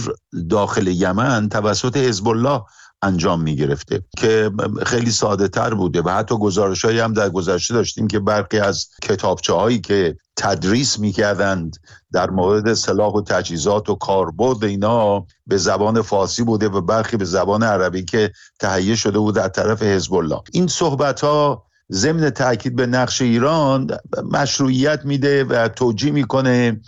داخل 0.50 0.88
یمن 0.88 1.50
توسط 1.50 1.98
حزب 1.98 2.27
الله 2.27 2.62
انجام 3.03 3.41
می 3.41 3.55
گرفته 3.55 4.03
که 4.17 4.51
خیلی 4.86 5.12
ساده 5.12 5.48
تر 5.48 5.74
بوده 5.74 6.01
و 6.01 6.10
حتی 6.10 6.38
گزارش 6.38 6.86
هایی 6.86 7.00
هم 7.00 7.13
در 7.13 7.29
گذشته 7.29 7.74
داشتیم 7.74 8.08
که 8.08 8.20
برخی 8.20 8.60
از 8.60 8.89
کتابچه 9.01 9.53
هایی 9.53 9.79
که 9.79 10.15
تدریس 10.36 11.00
می‌کردند 11.00 11.77
در 12.12 12.29
مورد 12.29 12.74
سلاح 12.74 13.13
و 13.13 13.22
تجهیزات 13.22 13.89
و 13.89 13.96
کاربرد 13.96 14.63
اینا 14.63 15.25
به 15.48 15.58
زبان 15.58 16.01
فارسی 16.01 16.43
بوده 16.43 16.70
و 16.70 16.81
برخی 16.81 17.17
به 17.17 17.25
زبان 17.25 17.63
عربی 17.63 18.05
که 18.05 18.31
تهیه 18.60 18.96
شده 18.96 19.20
بود 19.20 19.36
در 19.36 19.48
طرف 19.48 19.84
حزب 19.84 20.13
الله. 20.13 20.41
این 20.51 20.67
صحبت 20.67 21.22
ها 21.22 21.65
ضمن 21.91 22.29
تاکید 22.29 22.75
به 22.75 22.86
نقش 22.86 23.21
ایران 23.21 23.88
مشروعیت 24.31 25.05
میده 25.05 25.43
و 25.43 25.67
توجیه 25.67 26.12
می‌کنه 26.12 26.81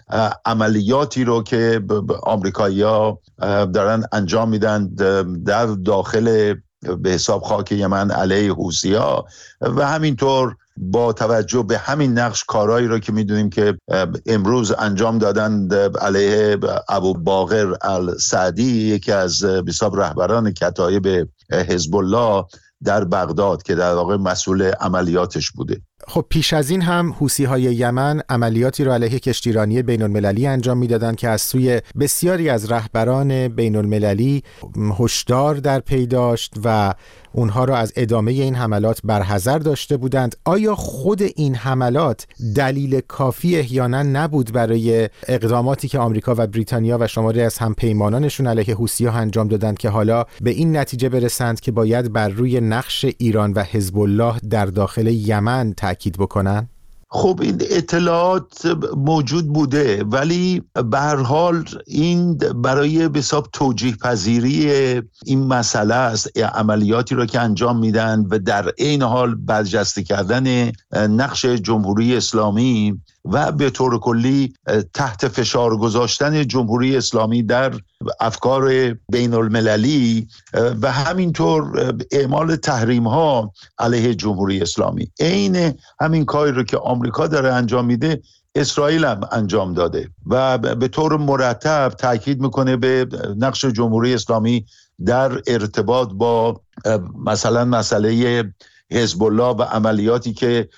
عملیاتی 0.45 1.23
رو 1.23 1.43
که 1.43 1.81
آمریکایی 2.23 2.83
دارن 3.73 4.03
انجام 4.11 4.49
میدن 4.49 4.87
در 5.45 5.65
داخل 5.65 6.55
به 6.99 7.09
حساب 7.09 7.43
خاک 7.43 7.71
یمن 7.71 8.11
علیه 8.11 8.53
حوسی 8.53 8.93
ها 8.93 9.25
و 9.61 9.87
همینطور 9.87 10.55
با 10.77 11.13
توجه 11.13 11.63
به 11.63 11.77
همین 11.77 12.19
نقش 12.19 12.43
کارهایی 12.43 12.87
رو 12.87 12.99
که 12.99 13.11
می‌دونیم 13.11 13.49
که 13.49 13.77
امروز 14.25 14.71
انجام 14.71 15.17
دادن 15.17 15.69
علیه 16.01 16.57
ابو 16.89 17.13
باقر 17.13 17.73
السعدی 17.81 18.63
یکی 18.63 19.11
از 19.11 19.43
بساب 19.43 19.99
رهبران 19.99 20.51
کتایب 20.51 21.27
حزب 21.51 21.95
الله 21.95 22.45
در 22.83 23.03
بغداد 23.03 23.63
که 23.63 23.75
در 23.75 23.93
واقع 23.93 24.17
مسئول 24.17 24.63
عملیاتش 24.63 25.51
بوده. 25.51 25.81
خب 26.07 26.25
پیش 26.29 26.53
از 26.53 26.69
این 26.69 26.81
هم 26.81 27.15
حوسی 27.19 27.45
های 27.45 27.61
یمن 27.61 28.21
عملیاتی 28.29 28.83
را 28.83 28.93
علیه 28.93 29.19
کشتیرانی 29.19 29.81
بین 29.81 30.01
المللی 30.01 30.47
انجام 30.47 30.77
می‌دادند 30.77 31.15
که 31.15 31.29
از 31.29 31.41
سوی 31.41 31.81
بسیاری 31.99 32.49
از 32.49 32.71
رهبران 32.71 33.47
بین 33.47 33.75
المللی 33.75 34.43
هشدار 34.99 35.55
در 35.55 35.79
پی 35.79 36.07
داشت 36.07 36.53
و 36.63 36.93
اونها 37.33 37.65
را 37.65 37.77
از 37.77 37.93
ادامه 37.95 38.31
این 38.31 38.55
حملات 38.55 38.99
برحذر 39.03 39.57
داشته 39.57 39.97
بودند. 39.97 40.35
آیا 40.45 40.75
خود 40.75 41.21
این 41.35 41.55
حملات 41.55 42.27
دلیل 42.55 43.01
کافی 43.07 43.57
احیانا 43.57 44.03
نبود 44.03 44.53
برای 44.53 45.09
اقداماتی 45.27 45.87
که 45.87 45.99
آمریکا 45.99 46.35
و 46.37 46.47
بریتانیا 46.47 46.97
و 47.01 47.07
شماری 47.07 47.41
از 47.41 47.57
همپیمانانشون 47.57 48.47
علیه 48.47 48.75
حوسی 48.75 49.05
ها 49.05 49.19
انجام 49.19 49.47
دادند 49.47 49.77
که 49.77 49.89
حالا 49.89 50.25
به 50.41 50.49
این 50.49 50.77
نتیجه 50.77 51.09
برسند 51.09 51.59
که 51.59 51.71
باید 51.71 52.13
بر 52.13 52.29
روی 52.29 52.61
نقش 52.61 53.05
ایران 53.17 53.53
و 53.53 53.63
حزب 53.63 53.99
الله 53.99 54.35
در 54.49 54.65
داخل 54.65 55.07
یمن 55.07 55.73
تاکید 55.93 56.17
بکنن؟ 56.17 56.69
خب 57.09 57.39
این 57.41 57.61
اطلاعات 57.69 58.65
موجود 58.97 59.47
بوده 59.47 60.03
ولی 60.03 60.63
به 60.91 60.99
هر 60.99 61.15
حال 61.15 61.65
این 61.87 62.37
برای 62.37 63.09
حساب 63.15 63.47
توجیه 63.53 63.95
پذیری 63.95 64.71
این 65.25 65.43
مسئله 65.47 65.95
است 65.95 66.37
عملیاتی 66.37 67.15
رو 67.15 67.25
که 67.25 67.39
انجام 67.39 67.79
میدن 67.79 68.25
و 68.29 68.39
در 68.39 68.69
عین 68.79 69.01
حال 69.01 69.35
برجسته 69.35 70.03
کردن 70.03 70.71
نقش 70.93 71.45
جمهوری 71.45 72.17
اسلامی 72.17 73.01
و 73.25 73.51
به 73.51 73.69
طور 73.69 73.99
کلی 73.99 74.53
تحت 74.93 75.27
فشار 75.27 75.77
گذاشتن 75.77 76.47
جمهوری 76.47 76.97
اسلامی 76.97 77.43
در 77.43 77.73
افکار 78.19 78.93
بین 79.09 79.33
المللی 79.33 80.27
و 80.81 80.91
همینطور 80.91 81.93
اعمال 82.11 82.55
تحریم 82.55 83.07
ها 83.07 83.53
علیه 83.79 84.15
جمهوری 84.15 84.61
اسلامی. 84.61 85.11
عین 85.19 85.73
همین 85.99 86.25
کاری 86.25 86.51
رو 86.51 86.63
که 86.63 86.77
آمریکا 86.77 87.27
داره 87.27 87.53
انجام 87.53 87.85
میده 87.85 88.21
اسرائیل 88.55 89.05
هم 89.05 89.21
انجام 89.31 89.73
داده 89.73 90.09
و 90.25 90.57
به 90.57 90.87
طور 90.87 91.17
مرتب 91.17 91.89
تاکید 91.97 92.41
می‌کنه 92.41 92.77
به 92.77 93.07
نقش 93.37 93.65
جمهوری 93.65 94.13
اسلامی 94.13 94.65
در 95.05 95.41
ارتباط 95.47 96.09
با 96.13 96.61
مثلا 97.25 97.65
مسئله 97.65 98.43
حزب 98.91 99.23
الله 99.23 99.55
و 99.55 99.61
عملیاتی 99.61 100.33
که 100.33 100.69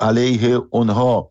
علیه 0.00 0.60
اونها 0.70 1.30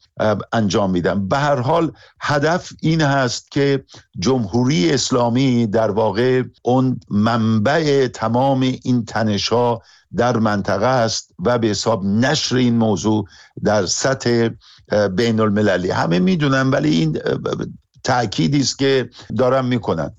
انجام 0.53 0.91
میدن. 0.91 1.27
به 1.27 1.37
هر 1.37 1.59
حال 1.59 1.91
هدف 2.21 2.73
این 2.81 3.01
هست 3.01 3.51
که 3.51 3.83
جمهوری 4.19 4.93
اسلامی 4.93 5.67
در 5.67 5.91
واقع 5.91 6.43
اون 6.63 6.99
منبع 7.09 8.07
تمام 8.07 8.61
این 8.61 9.05
تنش 9.05 9.49
ها 9.49 9.81
در 10.15 10.37
منطقه 10.37 10.85
است 10.85 11.31
و 11.45 11.57
به 11.57 11.67
حساب 11.67 12.05
نشر 12.05 12.55
این 12.55 12.77
موضوع 12.77 13.25
در 13.63 13.85
سطح 13.85 14.49
بین 15.15 15.39
المللی 15.39 15.89
همه 15.89 16.19
می‌دونن 16.19 16.69
ولی 16.69 16.89
این 16.89 17.19
تأکیدی 18.03 18.59
است 18.59 18.79
که 18.79 19.09
دارن 19.37 19.65
می‌کنن. 19.65 20.15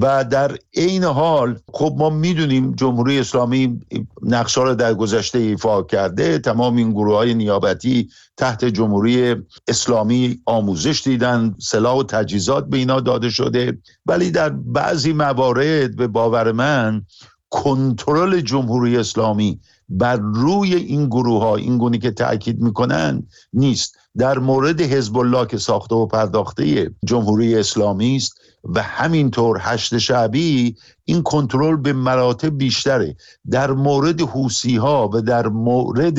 و 0.00 0.24
در 0.24 0.58
عین 0.74 1.04
حال 1.04 1.58
خب 1.72 1.94
ما 1.98 2.10
می‌دونیم 2.10 2.72
جمهوری 2.74 3.18
اسلامی 3.18 3.80
نقشه 4.22 4.60
رو 4.60 4.74
در 4.74 4.94
گذشته 4.94 5.38
ایفا 5.38 5.82
کرده. 5.82 6.38
تمام 6.38 6.76
این 6.76 6.90
گروه 6.90 7.16
های 7.16 7.34
نیابتی 7.34 8.08
تحت 8.36 8.64
جمهوری 8.64 9.34
اسلامی 9.68 10.40
آموزش 10.46 11.02
دیدن 11.04 11.54
سلاح 11.58 11.96
و 11.96 12.02
تجهیزات 12.02 12.66
به 12.66 12.76
اینا 12.76 13.00
داده 13.00 13.30
شده. 13.30 13.78
ولی 14.06 14.30
در 14.30 14.48
بعضی 14.50 15.12
موارد 15.12 15.96
به 15.96 16.06
باور 16.06 16.52
من 16.52 17.02
کنترل 17.50 18.40
جمهوری 18.40 18.96
اسلامی 18.96 19.60
بر 19.88 20.16
روی 20.16 20.74
این 20.74 21.06
گروه 21.06 21.42
ها 21.42 21.56
این 21.56 21.78
گونی 21.78 21.98
که 21.98 22.10
تاکید 22.10 22.60
می‌کنن 22.60 23.26
نیست. 23.52 23.96
در 24.18 24.38
مورد 24.38 24.80
حزب 24.80 25.16
الله 25.16 25.46
که 25.46 25.58
ساخته 25.58 25.94
و 25.94 26.06
پرداخته 26.06 26.90
جمهوری 27.04 27.54
اسلامی 27.58 28.16
است. 28.16 28.40
و 28.74 28.82
همینطور 28.82 29.58
هشت 29.60 29.98
شعبی 29.98 30.76
این 31.04 31.22
کنترل 31.22 31.76
به 31.76 31.92
مراتب 31.92 32.58
بیشتره. 32.58 33.16
در 33.50 33.70
مورد 33.70 34.20
حوسی 34.20 34.76
ها 34.76 35.10
و 35.12 35.20
در 35.20 35.46
مورد 35.48 36.18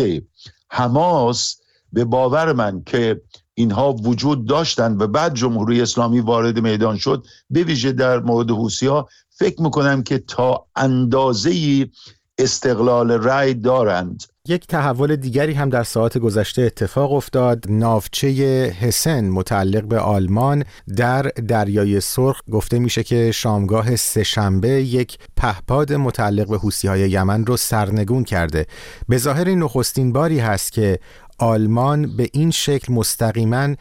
حماس 0.70 1.58
به 1.94 2.06
باور 2.06 2.54
من 2.54 2.84
که 2.86 3.22
اینها 3.54 3.94
وجود 3.94 4.48
داشتند 4.48 5.01
و 5.01 5.08
بعد 5.08 5.34
جمهوری 5.34 5.82
اسلامی 5.82 6.20
وارد 6.20 6.60
میدان 6.60 6.98
شد 6.98 7.25
به 7.50 7.63
ویژه 7.63 7.92
در 7.92 8.20
مورد 8.20 8.51
حوسی 8.51 8.88
ها 8.88 9.08
فکر 9.30 9.62
می‌کنم 9.62 10.04
که 10.04 10.18
تا 10.18 10.66
اندازه 10.75 11.88
استقلال 12.38 13.12
رأی 13.12 13.54
دارند. 13.54 14.24
یک 14.48 14.68
تحول 14.68 15.16
دیگری 15.16 15.54
هم 15.54 15.70
در 15.70 15.84
ساعت 15.84 16.18
گذشته 16.18 16.62
اتفاق 16.62 17.13
افتاد. 17.13 17.66
ناوچه 17.70 18.75
هسن 18.82 19.30
متعلق 19.30 19.84
به 19.84 20.00
آلمان 20.00 20.63
در 20.96 21.22
دریای 21.22 22.01
سرخ. 22.01 22.42
گفته 22.51 22.80
میشه 22.80 23.04
که 23.04 23.32
شامگاه 23.32 23.96
سهشنبه 23.96 24.70
یک 24.70 25.18
پهپاد 25.36 25.94
متعلق 25.94 26.50
به 26.50 26.58
حوسی 26.58 26.88
های 26.88 27.10
یمن 27.10 27.46
رو 27.46 27.58
سرنگون 27.58 28.24
کرده. 28.24 28.66
به 29.10 29.18
ظاهر 29.18 29.50
نخستین 29.50 30.13
باری 30.13 30.39
هست 30.39 30.72
که 30.72 31.00
آلمان 31.39 32.18
به 32.18 32.30
این 32.34 32.51
شکل 32.51 32.94
مستقیما 32.94 33.75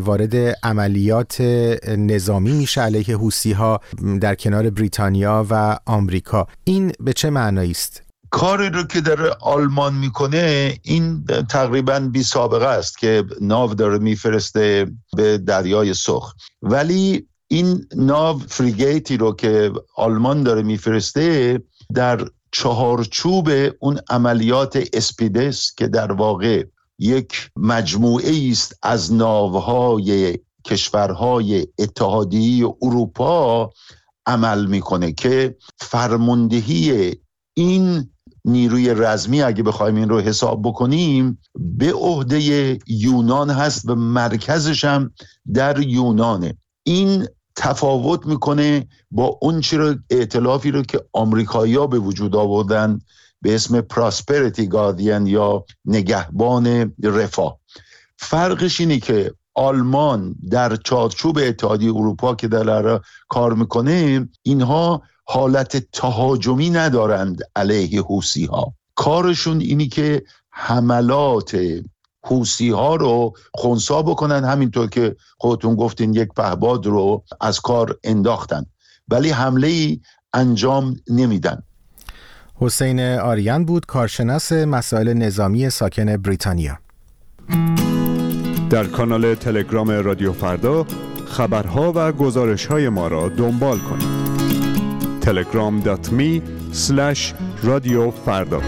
وارد 0.00 0.36
عملیات 0.62 1.40
نظامی 1.88 2.52
میشه 2.52 2.80
علیه 2.80 3.16
حوسی 3.16 3.52
ها 3.52 3.80
در 4.20 4.34
کنار 4.34 4.70
بریتانیا 4.70 5.46
و 5.50 5.78
آمریکا. 5.86 6.46
این 6.64 6.92
به 7.00 7.12
چه 7.12 7.30
معنایی 7.30 7.70
است 7.70 8.05
کاری 8.30 8.70
رو 8.70 8.82
که 8.82 9.00
در 9.00 9.36
آلمان 9.40 9.94
می‌کنه 9.94 10.78
این 10.82 11.24
تقریبا 11.24 12.00
بی 12.00 12.22
سابقه 12.22 12.66
است 12.66 12.98
که 12.98 13.24
ناو 13.40 13.74
داره 13.74 13.98
میفرسته 13.98 14.86
به 15.16 15.38
دریای 15.38 15.94
سرخ. 15.94 16.34
ولی 16.62 17.26
این 17.48 17.86
ناو 17.96 18.38
فریگیتی 18.38 19.16
رو 19.16 19.34
که 19.34 19.72
آلمان 19.96 20.42
داره 20.42 20.62
میفرسته 20.62 21.62
در 21.94 22.28
چهارچوب 22.52 23.48
اون 23.80 24.00
عملیات 24.10 24.88
اسپیدس 24.92 25.74
که 25.74 25.88
در 25.88 26.12
واقع 26.12 26.64
یک 26.98 27.50
مجموعه 27.56 28.50
است 28.50 28.78
از 28.82 29.12
ناوهای 29.12 30.38
کشورهای 30.64 31.66
اتحادیه 31.78 32.74
اروپا 32.82 33.70
عمل 34.26 34.66
می‌کنه 34.66 35.12
که 35.12 35.56
فرماندهی 35.78 37.14
این 37.54 38.10
نیروی 38.46 38.94
رزمی 38.94 39.42
اگه 39.42 39.62
بخوایم 39.62 39.94
این 39.94 40.08
رو 40.08 40.20
حساب 40.20 40.62
بکنیم 40.62 41.38
به 41.54 41.92
عهده 41.92 42.78
یونان 42.86 43.50
هست 43.50 43.88
و 43.88 43.94
مرکزش 43.94 44.84
هم 44.84 45.10
در 45.54 45.80
یونانه. 45.80 46.56
این 46.82 47.26
تفاوت 47.56 48.26
می‌کنه 48.26 48.86
با 49.10 49.38
اون 49.42 49.62
رو 49.72 49.94
اعتلافی 50.10 50.70
رو 50.70 50.82
که 50.82 51.00
آمریکایی‌ها 51.12 51.86
به 51.86 51.98
وجود 51.98 52.36
آوردن 52.36 52.98
به 53.42 53.54
اسم 53.54 53.80
پراسپریتی 53.80 54.66
گاردین 54.66 55.26
یا 55.26 55.64
نگهبان 55.84 56.94
رفاه. 57.02 57.58
فرقش 58.16 58.80
اینه 58.80 58.98
که 58.98 59.34
آلمان 59.54 60.34
در 60.50 60.76
چارچوب 60.76 61.38
اتحادیه 61.42 61.90
اروپا 61.90 62.34
که 62.34 62.48
در 62.48 63.00
کار 63.28 63.54
می‌کنه 63.54 64.28
اینها 64.42 65.02
حالت 65.28 65.76
تهاجمی 65.92 66.70
ندارند 66.70 67.40
علیه 67.56 68.02
حوسی 68.02 68.44
ها 68.44 68.74
کارشون 68.94 69.60
اینی 69.60 69.88
که 69.88 70.22
حملات 70.50 71.56
حوسی 72.26 72.70
ها 72.70 72.96
رو 72.96 73.32
خونسا 73.54 74.02
بکنن 74.02 74.44
همینطور 74.44 74.88
که 74.88 75.16
خودتون 75.38 75.74
گفتین 75.74 76.14
یک 76.14 76.28
پهباد 76.36 76.86
رو 76.86 77.24
از 77.40 77.60
کار 77.60 77.98
انداختن. 78.04 78.66
ولی 79.08 79.30
حمله 79.30 79.68
ای 79.68 80.00
انجام 80.32 80.96
نمیدن. 81.10 81.62
حسین 82.54 83.00
آریان 83.00 83.64
بود 83.64 83.86
کارشناس 83.86 84.52
مسائل 84.52 85.12
نظامی 85.12 85.70
ساکن 85.70 86.16
بریتانیا. 86.16 86.78
در 88.70 88.84
کانال 88.84 89.34
تلگرام 89.34 89.90
رادیو 89.90 90.32
فردا 90.32 90.86
خبرها 91.26 91.92
و 91.94 92.12
گزارش 92.12 92.66
های 92.66 92.88
ما 92.88 93.08
را 93.08 93.28
دنبال 93.28 93.78
کنید. 93.78 94.25
telegram.me 95.26 96.42
رادیو 97.62 98.10
فردا 98.10 98.60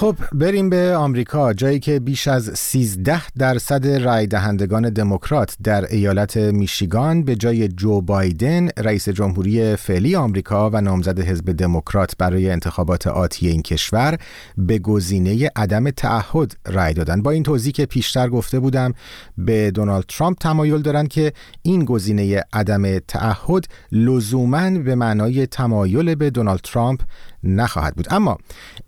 خب 0.00 0.16
بریم 0.32 0.70
به 0.70 0.96
آمریکا 0.96 1.52
جایی 1.52 1.78
که 1.78 2.00
بیش 2.00 2.28
از 2.28 2.50
13 2.54 3.22
درصد 3.28 3.86
رای 3.86 4.26
دهندگان 4.26 4.90
دموکرات 4.90 5.56
در 5.62 5.84
ایالت 5.90 6.36
میشیگان 6.36 7.22
به 7.22 7.36
جای 7.36 7.68
جو 7.68 8.00
بایدن 8.00 8.68
رئیس 8.78 9.08
جمهوری 9.08 9.76
فعلی 9.76 10.16
آمریکا 10.16 10.70
و 10.70 10.80
نامزد 10.80 11.20
حزب 11.20 11.52
دموکرات 11.52 12.14
برای 12.18 12.50
انتخابات 12.50 13.06
آتی 13.06 13.48
این 13.48 13.62
کشور 13.62 14.18
به 14.58 14.78
گزینه 14.78 15.50
عدم 15.56 15.90
تعهد 15.90 16.56
رای 16.66 16.94
دادن. 16.94 17.22
با 17.22 17.30
این 17.30 17.42
توضیح 17.42 17.72
که 17.72 17.86
پیشتر 17.86 18.28
گفته 18.28 18.60
بودم 18.60 18.94
به 19.38 19.70
دونالد 19.70 20.04
ترامپ 20.08 20.38
تمایل 20.38 20.82
دارند 20.82 21.08
که 21.08 21.32
این 21.62 21.84
گزینه 21.84 22.44
عدم 22.52 22.98
تعهد 22.98 23.64
لزوما 23.92 24.70
به 24.70 24.94
معنای 24.94 25.46
تمایل 25.46 26.14
به 26.14 26.30
دونالد 26.30 26.60
ترامپ 26.60 27.00
نخواهد 27.44 27.94
بود. 27.94 28.06
اما 28.10 28.38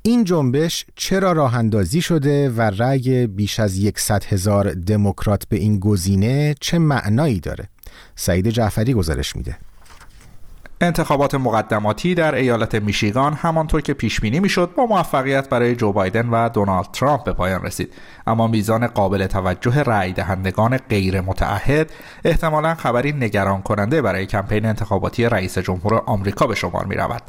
این 0.03 0.25
جنبش 0.25 0.87
چرا 0.97 1.33
راه 1.33 1.57
اندازی 1.57 2.01
شده 2.01 2.51
و 2.51 2.61
رأی 2.61 3.27
بیش 3.27 3.61
از 3.61 3.79
یکصد 3.79 4.25
هزار 4.25 4.73
دموکرات 4.73 5.45
به 5.49 5.57
این 5.57 5.79
گزینه 5.79 6.55
چه 6.61 6.79
معنایی 6.79 7.41
داره؟ 7.41 7.69
سعید 8.17 8.49
جعفری 8.49 8.95
گزارش 8.95 9.37
میده. 9.37 9.57
انتخابات 10.81 11.35
مقدماتی 11.35 12.15
در 12.15 12.35
ایالت 12.35 12.75
میشیگان 12.75 13.33
همانطور 13.33 13.81
که 13.81 13.95
پیش 13.95 14.21
بینی 14.21 14.41
می‌شد 14.41 14.75
با 14.77 14.87
موفقیت 14.87 15.49
برای 15.49 15.77
جو 15.77 15.93
بایدن 15.93 16.29
و 16.29 16.49
دونالد 16.49 16.87
ترامپ 16.93 17.25
به 17.25 17.33
پایان 17.33 17.63
رسید. 17.63 17.93
اما 18.27 18.47
میزان 18.47 18.87
قابل 18.87 19.27
توجه 19.27 19.83
رأی 19.83 20.13
دهندگان 20.13 20.77
غیر 20.77 21.21
متعهد 21.21 21.91
احتمالا 22.25 22.75
خبری 22.75 23.13
نگران 23.13 23.63
کننده 23.63 24.03
برای 24.03 24.27
کمپین 24.27 24.67
انتخاباتی 24.67 25.25
رئیس 25.25 25.59
جمهور 25.59 26.03
آمریکا 26.07 26.47
به 26.47 26.55
شمار 26.55 26.85
می 26.85 26.95
رود. 26.95 27.23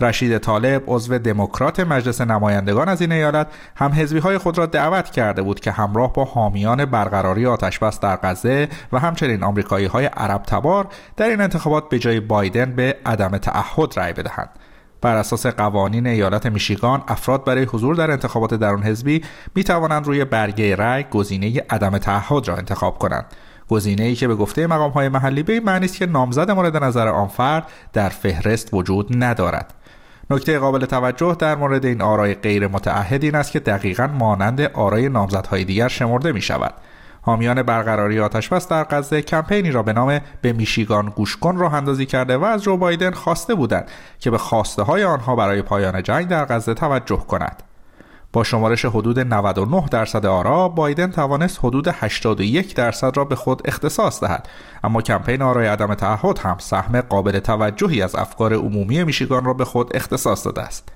رشید 0.00 0.38
طالب 0.38 0.82
عضو 0.86 1.18
دموکرات 1.18 1.80
مجلس 1.80 2.20
نمایندگان 2.20 2.88
از 2.88 3.00
این 3.00 3.12
ایالت 3.12 3.46
هم 3.76 3.92
حزبی 3.92 4.18
های 4.18 4.38
خود 4.38 4.58
را 4.58 4.66
دعوت 4.66 5.10
کرده 5.10 5.42
بود 5.42 5.60
که 5.60 5.70
همراه 5.70 6.12
با 6.12 6.24
حامیان 6.24 6.84
برقراری 6.84 7.46
آتش 7.46 7.78
بس 7.78 8.00
در 8.00 8.16
غزه 8.16 8.68
و 8.92 8.98
همچنین 8.98 9.42
آمریکایی 9.42 9.86
های 9.86 10.06
عرب 10.06 10.42
تبار 10.42 10.86
در 11.16 11.28
این 11.28 11.40
انتخابات 11.40 11.88
به 11.88 11.98
جای 11.98 12.20
بایدن 12.20 12.72
به 12.72 12.96
عدم 13.06 13.38
تعهد 13.38 13.98
رأی 13.98 14.12
بدهند. 14.12 14.50
بر 15.00 15.16
اساس 15.16 15.46
قوانین 15.46 16.06
ایالت 16.06 16.46
میشیگان 16.46 17.02
افراد 17.08 17.44
برای 17.44 17.64
حضور 17.64 17.94
در 17.94 18.10
انتخابات 18.10 18.54
درون 18.54 18.82
حزبی 18.82 19.24
می 19.54 19.64
توانند 19.64 20.06
روی 20.06 20.24
برگه 20.24 20.76
رأی 20.76 21.04
گزینه 21.10 21.62
عدم 21.70 21.98
تعهد 21.98 22.48
را 22.48 22.56
انتخاب 22.56 22.98
کنند. 22.98 23.24
گزینه 23.68 24.04
ای 24.04 24.14
که 24.14 24.28
به 24.28 24.34
گفته 24.34 24.66
مقام 24.66 24.90
های 24.90 25.08
محلی 25.08 25.42
به 25.42 25.60
معنی 25.60 25.84
است 25.84 25.96
که 25.96 26.06
نامزد 26.06 26.50
مورد 26.50 26.76
نظر 26.76 27.08
آن 27.08 27.28
فرد 27.28 27.66
در 27.92 28.08
فهرست 28.08 28.74
وجود 28.74 29.24
ندارد. 29.24 29.74
نکته 30.30 30.58
قابل 30.58 30.86
توجه 30.86 31.36
در 31.38 31.56
مورد 31.56 31.86
این 31.86 32.02
آرای 32.02 32.34
غیر 32.34 32.68
متعهد 32.68 33.24
این 33.24 33.34
است 33.34 33.52
که 33.52 33.60
دقیقا 33.60 34.06
مانند 34.06 34.60
آرای 34.60 35.08
نامزدهای 35.08 35.64
دیگر 35.64 35.88
شمرده 35.88 36.32
می 36.32 36.42
شود 36.42 36.74
حامیان 37.22 37.62
برقراری 37.62 38.20
آتشبس 38.20 38.68
در 38.68 38.84
غزه 38.84 39.22
کمپینی 39.22 39.70
را 39.70 39.82
به 39.82 39.92
نام 39.92 40.20
به 40.42 40.52
میشیگان 40.52 41.06
گوش 41.16 41.36
کن 41.36 41.56
راه 41.56 41.74
اندازی 41.74 42.06
کرده 42.06 42.36
و 42.36 42.44
از 42.44 42.62
جو 42.62 42.76
بایدن 42.76 43.10
خواسته 43.10 43.54
بودند 43.54 43.88
که 44.18 44.30
به 44.30 44.38
خواسته 44.38 44.82
های 44.82 45.04
آنها 45.04 45.36
برای 45.36 45.62
پایان 45.62 46.02
جنگ 46.02 46.28
در 46.28 46.44
غزه 46.44 46.74
توجه 46.74 47.16
کند. 47.16 47.62
با 48.36 48.44
شمارش 48.44 48.84
حدود 48.84 49.18
99 49.18 49.86
درصد 49.90 50.26
آرا 50.26 50.68
بایدن 50.68 51.10
توانست 51.10 51.58
حدود 51.58 51.88
81 51.88 52.74
درصد 52.74 53.16
را 53.16 53.24
به 53.24 53.36
خود 53.36 53.62
اختصاص 53.64 54.20
دهد. 54.20 54.48
اما 54.84 55.02
کمپین 55.02 55.42
آرای 55.42 55.66
عدم 55.66 55.94
تعهد 55.94 56.38
هم 56.38 56.56
سهم 56.58 57.00
قابل 57.00 57.38
توجهی 57.38 58.02
از 58.02 58.14
افکار 58.14 58.54
عمومی 58.54 59.04
میشیگان 59.04 59.44
را 59.44 59.54
به 59.54 59.64
خود 59.64 59.96
اختصاص 59.96 60.44
داده 60.44 60.62
است. 60.62 60.88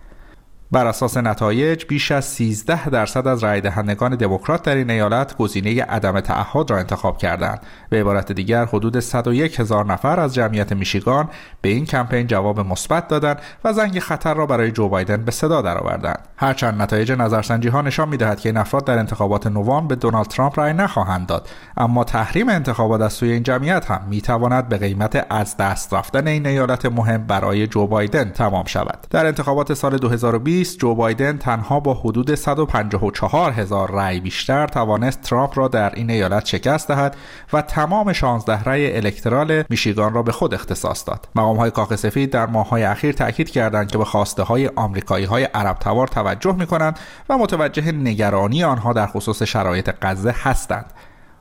بر 0.73 0.87
اساس 0.87 1.17
نتایج 1.17 1.85
بیش 1.85 2.13
از 2.13 2.25
13 2.25 2.89
درصد 2.89 3.27
از 3.27 3.45
رای 3.45 3.61
دهندگان 3.61 4.17
دموکرات 4.17 4.63
در 4.63 4.75
این 4.75 4.91
ایالت 4.91 5.37
گزینه 5.37 5.83
عدم 5.83 6.21
تعهد 6.21 6.71
را 6.71 6.79
انتخاب 6.79 7.19
کردند. 7.19 7.63
به 7.89 8.01
عبارت 8.01 8.33
دیگر 8.33 8.65
حدود 8.65 9.01
101 9.01 9.61
هزار 9.61 9.87
نفر 9.87 10.21
از 10.21 10.35
جمعیت 10.35 10.73
میشیگان 10.73 11.29
به 11.61 11.69
این 11.69 11.87
کمپین 11.87 12.27
جواب 12.27 12.61
مثبت 12.61 13.09
دادند 13.09 13.39
و 13.65 13.73
زنگ 13.73 13.99
خطر 13.99 14.35
را 14.35 14.47
برای 14.47 14.71
جو 14.71 14.89
بایدن 14.89 15.17
به 15.17 15.31
صدا 15.31 15.63
درآوردند. 15.63 16.29
هرچند 16.37 16.83
نتایج 16.83 17.13
نظرسنجی 17.13 17.69
ها 17.69 17.83
نشان 17.83 18.09
می‌دهد 18.09 18.41
که 18.41 18.49
این 18.49 18.57
افراد 18.57 18.85
در 18.85 18.99
انتخابات 18.99 19.47
نوامبر 19.47 19.89
به 19.89 19.97
دونالد 19.97 20.27
ترامپ 20.27 20.59
رای 20.59 20.73
نخواهند 20.73 21.27
داد، 21.27 21.49
اما 21.77 22.05
تحریم 22.05 22.49
انتخابات 22.49 23.01
از 23.01 23.13
سوی 23.13 23.33
این 23.33 23.43
جمعیت 23.43 23.91
هم 23.91 24.01
می‌تواند 24.09 24.69
به 24.69 24.79
قیمت 24.79 25.27
از 25.31 25.57
دست 25.57 25.95
رفتن 25.95 26.27
این 26.27 26.47
ایالت 26.47 26.87
مهم 26.87 27.27
برای 27.27 27.67
جو 27.67 27.87
بایدن 27.87 28.31
تمام 28.31 28.65
شود. 28.65 29.07
در 29.11 29.27
انتخابات 29.27 29.75
سال 29.75 29.97
2020 29.99 30.60
جو 30.65 30.95
بایدن 30.95 31.37
تنها 31.37 31.81
با 31.81 31.95
حدود 31.95 32.35
154 32.35 33.53
هزار 33.53 33.91
رأی 33.91 34.21
بیشتر 34.21 34.67
توانست 34.67 35.23
ترامپ 35.23 35.59
را 35.59 35.69
در 35.69 35.95
این 35.95 36.11
ایالت 36.11 36.47
شکست 36.47 36.89
دهد 36.89 37.17
و 37.53 37.63
تمام 37.63 38.13
16 38.13 38.63
رأی 38.63 38.97
الکترال 38.97 39.65
میشیگان 39.71 40.15
را 40.15 40.23
به 40.23 40.33
خود 40.33 40.55
اختصاص 40.55 41.09
داد. 41.09 41.29
مقام 41.35 41.57
های 41.57 41.71
کاخ 41.71 41.97
سفید 41.97 42.31
در 42.31 42.47
ماه 42.47 42.69
های 42.69 42.85
اخیر 42.85 43.13
تاکید 43.13 43.51
کردند 43.51 43.91
که 43.91 43.99
به 43.99 44.05
خواسته 44.05 44.43
های 44.43 44.71
آمریکایی 44.77 45.25
های 45.25 45.45
عرب 45.45 45.79
توجه 46.07 46.53
می 46.53 46.67
کنند 46.67 46.99
و 47.29 47.39
متوجه 47.39 47.93
نگرانی 47.93 48.65
آنها 48.65 48.93
در 48.93 49.07
خصوص 49.07 49.43
شرایط 49.43 49.91
غزه 50.03 50.35
هستند. 50.43 50.93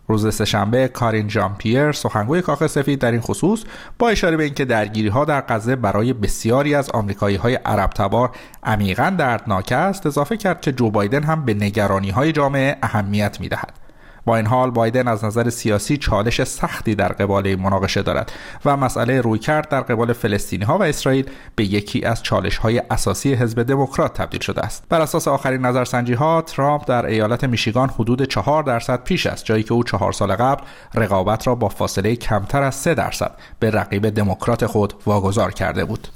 روز 0.09 0.35
سهشنبه 0.35 0.87
کارین 0.87 1.27
جان 1.27 1.55
پیر 1.57 1.91
سخنگوی 1.91 2.41
کاخ 2.41 2.67
سفید 2.67 2.99
در 2.99 3.11
این 3.11 3.21
خصوص 3.21 3.63
با 3.99 4.09
اشاره 4.09 4.37
به 4.37 4.43
اینکه 4.43 4.65
درگیری 4.65 5.07
ها 5.07 5.25
در 5.25 5.41
غزه 5.41 5.75
برای 5.75 6.13
بسیاری 6.13 6.75
از 6.75 6.89
آمریکایی 6.89 7.35
های 7.35 7.55
عرب 7.55 7.89
تبار 7.89 8.31
عمیقا 8.63 9.15
دردناک 9.17 9.71
است 9.71 10.05
اضافه 10.05 10.37
کرد 10.37 10.61
که 10.61 10.71
جو 10.71 10.91
بایدن 10.91 11.23
هم 11.23 11.45
به 11.45 11.53
نگرانی 11.53 12.09
های 12.09 12.31
جامعه 12.31 12.77
اهمیت 12.83 13.39
می 13.39 13.49
دهد. 13.49 13.88
با 14.29 14.37
این 14.37 14.45
حال 14.45 14.71
بایدن 14.71 15.07
از 15.07 15.25
نظر 15.25 15.49
سیاسی 15.49 15.97
چالش 15.97 16.43
سختی 16.43 16.95
در 16.95 17.07
قبال 17.07 17.47
این 17.47 17.59
مناقشه 17.59 18.01
دارد 18.01 18.31
و 18.65 18.77
مسئله 18.77 19.21
رویکرد 19.21 19.69
در 19.69 19.81
قبال 19.81 20.13
فلسطینی 20.13 20.65
ها 20.65 20.77
و 20.77 20.83
اسرائیل 20.83 21.25
به 21.55 21.63
یکی 21.63 22.05
از 22.05 22.23
چالش 22.23 22.57
های 22.57 22.81
اساسی 22.89 23.33
حزب 23.33 23.63
دموکرات 23.63 24.13
تبدیل 24.13 24.41
شده 24.41 24.61
است. 24.61 24.83
بر 24.89 25.01
اساس 25.01 25.27
آخرین 25.27 25.65
نظرسنجی 25.65 26.13
ها 26.13 26.41
ترامپ 26.41 26.87
در 26.87 27.05
ایالت 27.05 27.43
میشیگان 27.43 27.89
حدود 27.89 28.23
4 28.23 28.63
درصد 28.63 29.03
پیش 29.03 29.25
است 29.25 29.45
جایی 29.45 29.63
که 29.63 29.73
او 29.73 29.83
چهار 29.83 30.11
سال 30.11 30.35
قبل 30.35 30.63
رقابت 30.95 31.47
را 31.47 31.55
با 31.55 31.69
فاصله 31.69 32.15
کمتر 32.15 32.63
از 32.63 32.75
3 32.75 32.93
درصد 32.93 33.31
به 33.59 33.71
رقیب 33.71 34.09
دموکرات 34.09 34.65
خود 34.65 34.93
واگذار 35.05 35.51
کرده 35.51 35.85
بود. 35.85 36.07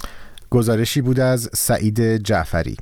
گزارشی 0.49 1.01
بود 1.01 1.19
از 1.19 1.49
سعید 1.53 2.17
جعفری. 2.17 2.77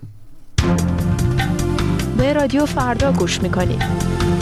به 2.17 2.33
رادیو 2.33 2.65
فردا 2.65 3.11
گوش 3.11 3.41
می‌کنید. 3.41 4.40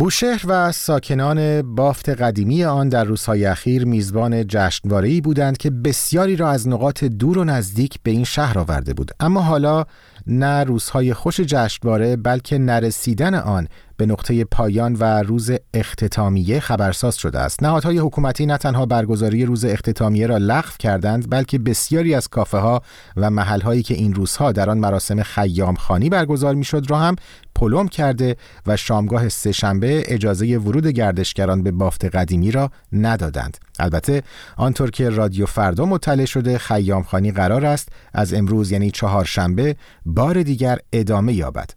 بوشهر 0.00 0.42
و 0.46 0.72
ساکنان 0.72 1.62
بافت 1.74 2.08
قدیمی 2.08 2.64
آن 2.64 2.88
در 2.88 3.04
روزهای 3.04 3.46
اخیر 3.46 3.84
میزبان 3.84 4.46
جشنواره‌ای 4.46 5.20
بودند 5.20 5.56
که 5.56 5.70
بسیاری 5.70 6.36
را 6.36 6.50
از 6.50 6.68
نقاط 6.68 7.04
دور 7.04 7.38
و 7.38 7.44
نزدیک 7.44 7.98
به 8.02 8.10
این 8.10 8.24
شهر 8.24 8.58
آورده 8.58 8.94
بود. 8.94 9.10
اما 9.20 9.40
حالا 9.40 9.84
نه 10.26 10.64
روزهای 10.64 11.14
خوش 11.14 11.40
جشنواره 11.40 12.16
بلکه 12.16 12.58
نرسیدن 12.58 13.34
آن 13.34 13.68
به 14.00 14.06
نقطه 14.06 14.44
پایان 14.44 14.96
و 15.00 15.04
روز 15.22 15.50
اختتامیه 15.74 16.60
خبرساز 16.60 17.16
شده 17.16 17.38
است. 17.38 17.62
نهادهای 17.62 17.98
حکومتی 17.98 18.46
نه 18.46 18.58
تنها 18.58 18.86
برگزاری 18.86 19.44
روز 19.44 19.64
اختتامیه 19.64 20.26
را 20.26 20.36
لغو 20.36 20.70
کردند 20.78 21.30
بلکه 21.30 21.58
بسیاری 21.58 22.14
از 22.14 22.28
کافه 22.28 22.58
ها 22.58 22.82
و 23.16 23.30
محل 23.30 23.60
هایی 23.60 23.82
که 23.82 23.94
این 23.94 24.14
روزها 24.14 24.52
در 24.52 24.70
آن 24.70 24.78
مراسم 24.78 25.22
خیام 25.22 25.74
خانی 25.74 26.08
برگزار 26.08 26.54
می‌شد 26.54 26.90
را 26.90 26.98
هم 26.98 27.16
پلم 27.54 27.88
کرده 27.88 28.36
و 28.66 28.76
شامگاه 28.76 29.28
سهشنبه 29.28 30.02
اجازه 30.06 30.58
ورود 30.58 30.86
گردشگران 30.86 31.62
به 31.62 31.70
بافت 31.70 32.04
قدیمی 32.04 32.50
را 32.50 32.70
ندادند. 32.92 33.58
البته 33.78 34.22
آنطور 34.56 34.90
که 34.90 35.10
رادیو 35.10 35.46
فردا 35.46 35.84
مطلع 35.84 36.24
شده 36.24 36.58
خیام 36.58 37.02
خانی 37.02 37.32
قرار 37.32 37.66
است 37.66 37.88
از 38.14 38.34
امروز 38.34 38.72
یعنی 38.72 38.90
چهارشنبه 38.90 39.76
بار 40.06 40.42
دیگر 40.42 40.78
ادامه 40.92 41.32
یابد. 41.32 41.70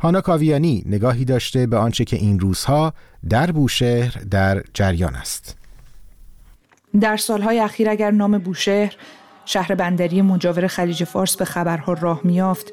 هانا 0.00 0.20
کاویانی 0.20 0.82
نگاهی 0.86 1.24
داشته 1.24 1.66
به 1.66 1.76
آنچه 1.76 2.04
که 2.04 2.16
این 2.16 2.40
روزها 2.40 2.92
در 3.28 3.50
بوشهر 3.50 4.22
در 4.30 4.62
جریان 4.74 5.14
است. 5.14 5.56
در 7.00 7.16
سالهای 7.16 7.60
اخیر 7.60 7.90
اگر 7.90 8.10
نام 8.10 8.38
بوشهر 8.38 8.96
شهر 9.44 9.74
بندری 9.74 10.22
مجاور 10.22 10.66
خلیج 10.66 11.04
فارس 11.04 11.36
به 11.36 11.44
خبرها 11.44 11.92
راه 11.92 12.20
میافت 12.24 12.72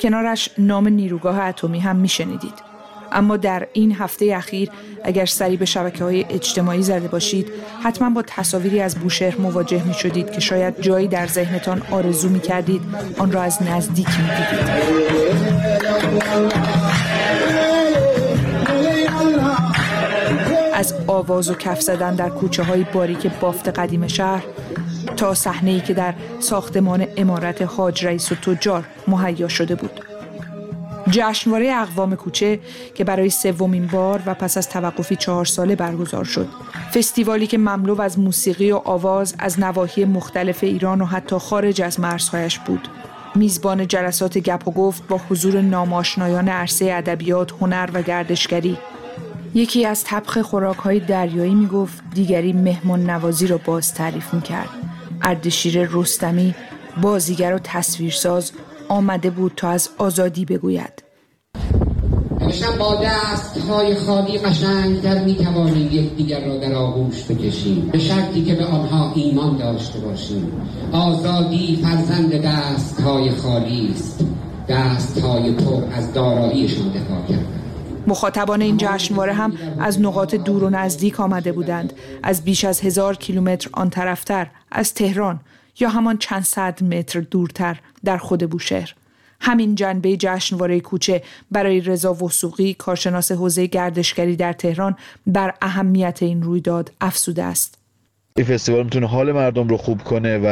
کنارش 0.00 0.50
نام 0.58 0.88
نیروگاه 0.88 1.38
اتمی 1.38 1.80
هم 1.80 1.96
میشنیدید 1.96 2.71
اما 3.14 3.36
در 3.36 3.66
این 3.72 3.92
هفته 3.92 4.32
اخیر 4.36 4.70
اگر 5.04 5.26
سری 5.26 5.56
به 5.56 5.64
شبکه 5.64 6.04
های 6.04 6.24
اجتماعی 6.30 6.82
زده 6.82 7.08
باشید 7.08 7.52
حتما 7.82 8.10
با 8.10 8.22
تصاویری 8.26 8.80
از 8.80 8.94
بوشهر 8.94 9.36
مواجه 9.36 9.82
می 9.84 9.94
شدید 9.94 10.32
که 10.32 10.40
شاید 10.40 10.80
جایی 10.80 11.08
در 11.08 11.26
ذهنتان 11.26 11.82
آرزو 11.90 12.28
می 12.28 12.40
کردید 12.40 12.82
آن 13.18 13.32
را 13.32 13.42
از 13.42 13.62
نزدیک 13.62 14.08
می 14.08 14.28
دیدید. 14.28 14.82
از 20.74 20.94
آواز 21.06 21.50
و 21.50 21.54
کف 21.54 21.80
زدن 21.80 22.14
در 22.14 22.28
کوچه 22.28 22.62
های 22.62 22.86
باریک 22.92 23.30
بافت 23.40 23.68
قدیم 23.68 24.06
شهر 24.06 24.42
تا 25.16 25.34
صحنه‌ای 25.34 25.80
که 25.80 25.94
در 25.94 26.14
ساختمان 26.40 27.06
امارت 27.16 27.62
حاج 27.62 28.06
رئیس 28.06 28.32
و 28.32 28.34
تجار 28.34 28.84
مهیا 29.08 29.48
شده 29.48 29.74
بود. 29.74 30.11
جشنواره 31.12 31.72
اقوام 31.72 32.16
کوچه 32.16 32.60
که 32.94 33.04
برای 33.04 33.30
سومین 33.30 33.86
بار 33.86 34.22
و 34.26 34.34
پس 34.34 34.56
از 34.56 34.68
توقفی 34.68 35.16
چهار 35.16 35.44
ساله 35.44 35.76
برگزار 35.76 36.24
شد. 36.24 36.48
فستیوالی 36.94 37.46
که 37.46 37.58
مملو 37.58 38.00
از 38.00 38.18
موسیقی 38.18 38.72
و 38.72 38.76
آواز 38.76 39.34
از 39.38 39.60
نواحی 39.60 40.04
مختلف 40.04 40.64
ایران 40.64 41.00
و 41.00 41.04
حتی 41.04 41.38
خارج 41.38 41.82
از 41.82 42.00
مرزهایش 42.00 42.58
بود. 42.58 42.88
میزبان 43.34 43.88
جلسات 43.88 44.38
گپ 44.38 44.68
و 44.68 44.70
گفت 44.70 45.06
با 45.08 45.20
حضور 45.30 45.60
ناماشنایان 45.60 46.48
عرصه 46.48 46.92
ادبیات، 46.92 47.52
هنر 47.60 47.88
و 47.94 48.02
گردشگری 48.02 48.78
یکی 49.54 49.86
از 49.86 50.04
طبخ 50.04 50.38
خوراکهای 50.38 51.00
دریایی 51.00 51.54
می‌گفت 51.54 52.02
دیگری 52.14 52.52
مهمان 52.52 53.10
نوازی 53.10 53.46
را 53.46 53.58
باز 53.64 53.94
تعریف 53.94 54.34
می‌کرد 54.34 54.68
اردشیر 55.22 55.88
رستمی 55.92 56.54
بازیگر 57.02 57.54
و 57.54 57.58
تصویرساز 57.58 58.52
آمده 58.92 59.30
بود 59.30 59.52
تا 59.56 59.68
از 59.68 59.88
آزادی 59.98 60.44
بگوید. 60.44 61.02
نوشتم 62.40 62.78
با 62.78 63.00
دست 63.04 63.58
های 63.58 63.94
خالی 63.94 64.38
قشنگ 64.38 65.02
در 65.02 65.24
می 65.24 65.34
توانیم 65.34 65.86
یکدیگر 65.92 66.46
را 66.46 66.56
در 66.56 66.74
آغوش 66.74 67.24
بکشیم. 67.24 67.88
به 67.92 67.98
شرطی 67.98 68.44
که 68.44 68.54
به 68.54 68.64
آنها 68.64 69.12
ایمان 69.14 69.56
داشته 69.56 70.00
باشیم. 70.00 70.52
آزادی 70.92 71.78
فرزند 71.82 72.32
دست 72.34 73.00
های 73.00 73.30
خالی 73.30 73.88
است. 73.94 74.24
دست 74.68 75.20
های 75.20 75.52
پر 75.52 75.82
از 75.92 76.12
داراییشان 76.12 76.88
دفاع 76.88 77.26
کرد 77.28 77.46
مخاطبان 78.06 78.62
این 78.62 78.76
جشنواره 78.76 79.32
هم 79.32 79.52
از 79.80 80.00
نقاط 80.00 80.34
دور 80.34 80.64
و 80.64 80.70
نزدیک 80.70 81.20
آمده 81.20 81.52
بودند. 81.52 81.92
از 82.22 82.44
بیش 82.44 82.64
از 82.64 82.80
هزار 82.80 83.16
کیلومتر 83.16 83.70
آن 83.72 83.90
طرفتر 83.90 84.46
از 84.70 84.94
تهران. 84.94 85.40
یا 85.80 85.88
همان 85.88 86.18
چند 86.18 86.42
صد 86.42 86.84
متر 86.84 87.20
دورتر 87.20 87.80
در 88.04 88.18
خود 88.18 88.50
بوشهر. 88.50 88.94
همین 89.40 89.74
جنبه 89.74 90.16
جشنواره 90.16 90.80
کوچه 90.80 91.22
برای 91.50 91.80
رضا 91.80 92.14
وسوقی 92.14 92.74
کارشناس 92.74 93.32
حوزه 93.32 93.66
گردشگری 93.66 94.36
در 94.36 94.52
تهران 94.52 94.96
بر 95.26 95.54
اهمیت 95.62 96.18
این 96.22 96.42
رویداد 96.42 96.92
افسوده 97.00 97.42
است. 97.42 97.81
این 98.36 98.46
فستیوال 98.46 98.84
می‌تونه 98.84 99.06
حال 99.06 99.32
مردم 99.32 99.68
رو 99.68 99.76
خوب 99.76 100.02
کنه 100.02 100.38
و 100.38 100.42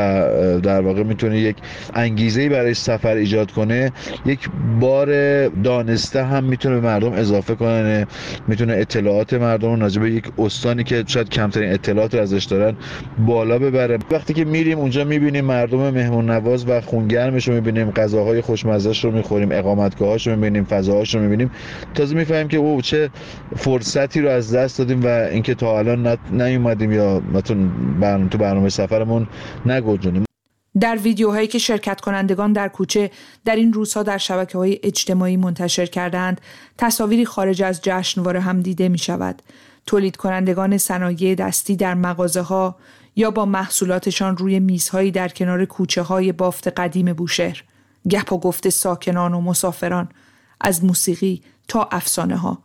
در 0.61 0.81
واقع 0.81 1.03
می‌تونه 1.03 1.39
یک 1.39 1.57
انگیزه 1.95 2.49
برای 2.49 2.75
سفر 2.75 3.15
ایجاد 3.15 3.51
کنه. 3.51 3.93
یک 4.27 4.49
بار 4.81 5.49
دانسته 5.49 6.25
هم 6.25 6.45
می‌تونه 6.45 6.75
به 6.75 6.81
مردم 6.81 7.13
اضافه 7.13 7.55
کنه. 7.55 8.07
می‌تونه 8.49 8.73
اطلاعات 8.73 9.35
مردم 9.35 9.83
رو 9.83 10.01
به 10.01 10.11
یک 10.11 10.25
استانی 10.39 10.85
که 10.85 11.05
شاید 11.07 11.29
کمترین 11.29 11.73
اطلاعات 11.73 12.15
رو 12.15 12.21
ازش 12.21 12.45
دارن 12.45 12.77
بالا 13.27 13.59
ببره. 13.59 13.99
وقتی 14.11 14.35
که 14.35 14.45
میریم 14.45 14.79
اونجا 14.79 15.05
می‌بینیم 15.05 15.45
مردم 15.45 15.91
مهمون 15.91 16.31
نواز 16.31 16.69
و 16.69 16.81
خونگرمش 16.81 17.49
رو 17.49 17.55
می‌بینیم 17.55 17.91
غذاهای 17.91 18.41
خوشمزهش 18.41 19.05
رو 19.05 19.11
می‌خوریم 19.11 19.53
اقامتگاهاش 19.53 20.27
رو 20.27 20.35
می‌بینیم 20.35 20.65
فضاهاش 20.65 21.15
رو 21.15 21.21
می‌بینیم. 21.21 21.51
تازه 21.95 22.17
می‌فهمیم 22.17 22.49
که 22.49 22.57
او 22.57 22.83
چه 22.83 23.11
فرصتی 23.57 24.21
رو 24.21 24.29
از 24.29 24.55
دست 24.55 24.79
دادیم 24.79 25.03
و 25.03 25.07
اینکه 25.07 25.55
تا 25.55 25.79
الان 25.79 26.19
نیومدیم 26.33 26.93
یا 26.93 27.23
نتون 27.35 27.70
برنامه 28.01 28.29
تو 28.29 28.39
برنامه 28.39 28.69
سفرمون. 28.69 29.27
نگنجونیم 29.67 30.25
در 30.81 30.97
ویدیوهایی 30.97 31.47
که 31.47 31.59
شرکت 31.59 32.01
کنندگان 32.01 32.53
در 32.53 32.69
کوچه 32.69 33.11
در 33.45 33.57
این 33.57 33.73
روزها 33.73 34.03
در 34.03 34.19
شبکه 34.19 34.59
های 34.59 34.81
اجتماعی 34.83 35.37
منتشر 35.37 35.87
کردند 35.87 36.41
تصاویری 36.79 37.25
خارج 37.25 37.63
از 37.63 37.81
جشنواره 37.83 38.41
هم 38.41 38.61
دیده 38.61 38.89
می 38.89 38.99
شود. 38.99 39.43
تولید 39.87 40.17
کنندگان 40.17 40.79
صنایع 40.79 41.35
دستی 41.35 41.77
در 41.77 41.95
مغازه 41.95 42.41
ها 42.41 42.77
یا 43.17 43.31
با 43.31 43.45
محصولاتشان 43.45 44.37
روی 44.37 44.61
میزهایی 44.61 45.11
در 45.11 45.29
کنار 45.29 45.65
کوچه 45.65 46.03
های 46.03 46.33
بافت 46.33 46.69
قدیم 46.69 47.13
بوشهر. 47.13 47.65
گپ 48.11 48.33
و 48.33 48.39
گفت 48.39 48.69
ساکنان 48.69 49.35
و 49.35 49.41
مسافران 49.41 50.09
از 50.61 50.85
موسیقی 50.85 51.43
تا 51.69 51.89
افسانه 51.93 52.37
ها 52.37 52.59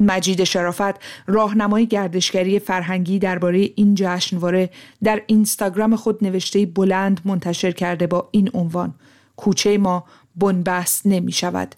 مجید 0.00 0.44
شرافت 0.44 0.94
راهنمای 1.26 1.86
گردشگری 1.86 2.58
فرهنگی 2.58 3.18
درباره 3.18 3.58
این 3.74 3.94
جشنواره 3.94 4.70
در 5.02 5.22
اینستاگرام 5.26 5.96
خود 5.96 6.24
نوشته 6.24 6.66
بلند 6.66 7.20
منتشر 7.24 7.70
کرده 7.70 8.06
با 8.06 8.28
این 8.30 8.50
عنوان 8.54 8.94
کوچه 9.36 9.78
ما 9.78 10.04
بنبست 10.36 11.06
نمی 11.06 11.32
شود 11.32 11.74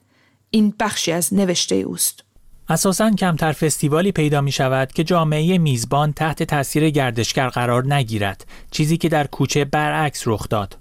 این 0.51 0.75
بخشی 0.81 1.13
از 1.13 1.35
نوشته 1.35 1.75
اوست. 1.75 2.25
اساسا 2.69 3.11
کمتر 3.11 3.53
فستیوالی 3.53 4.13
پیدا 4.13 4.41
می 4.41 4.53
شود 4.53 4.93
که 4.93 5.05
جامعه 5.05 5.59
میزبان 5.59 6.13
تحت 6.13 6.43
تاثیر 6.43 6.91
گردشگر 6.91 7.49
قرار 7.49 7.95
نگیرد 7.95 8.47
چیزی 8.71 8.97
که 8.97 9.09
در 9.09 9.27
کوچه 9.27 9.65
برعکس 9.65 10.23
رخ 10.27 10.49
داد. 10.49 10.77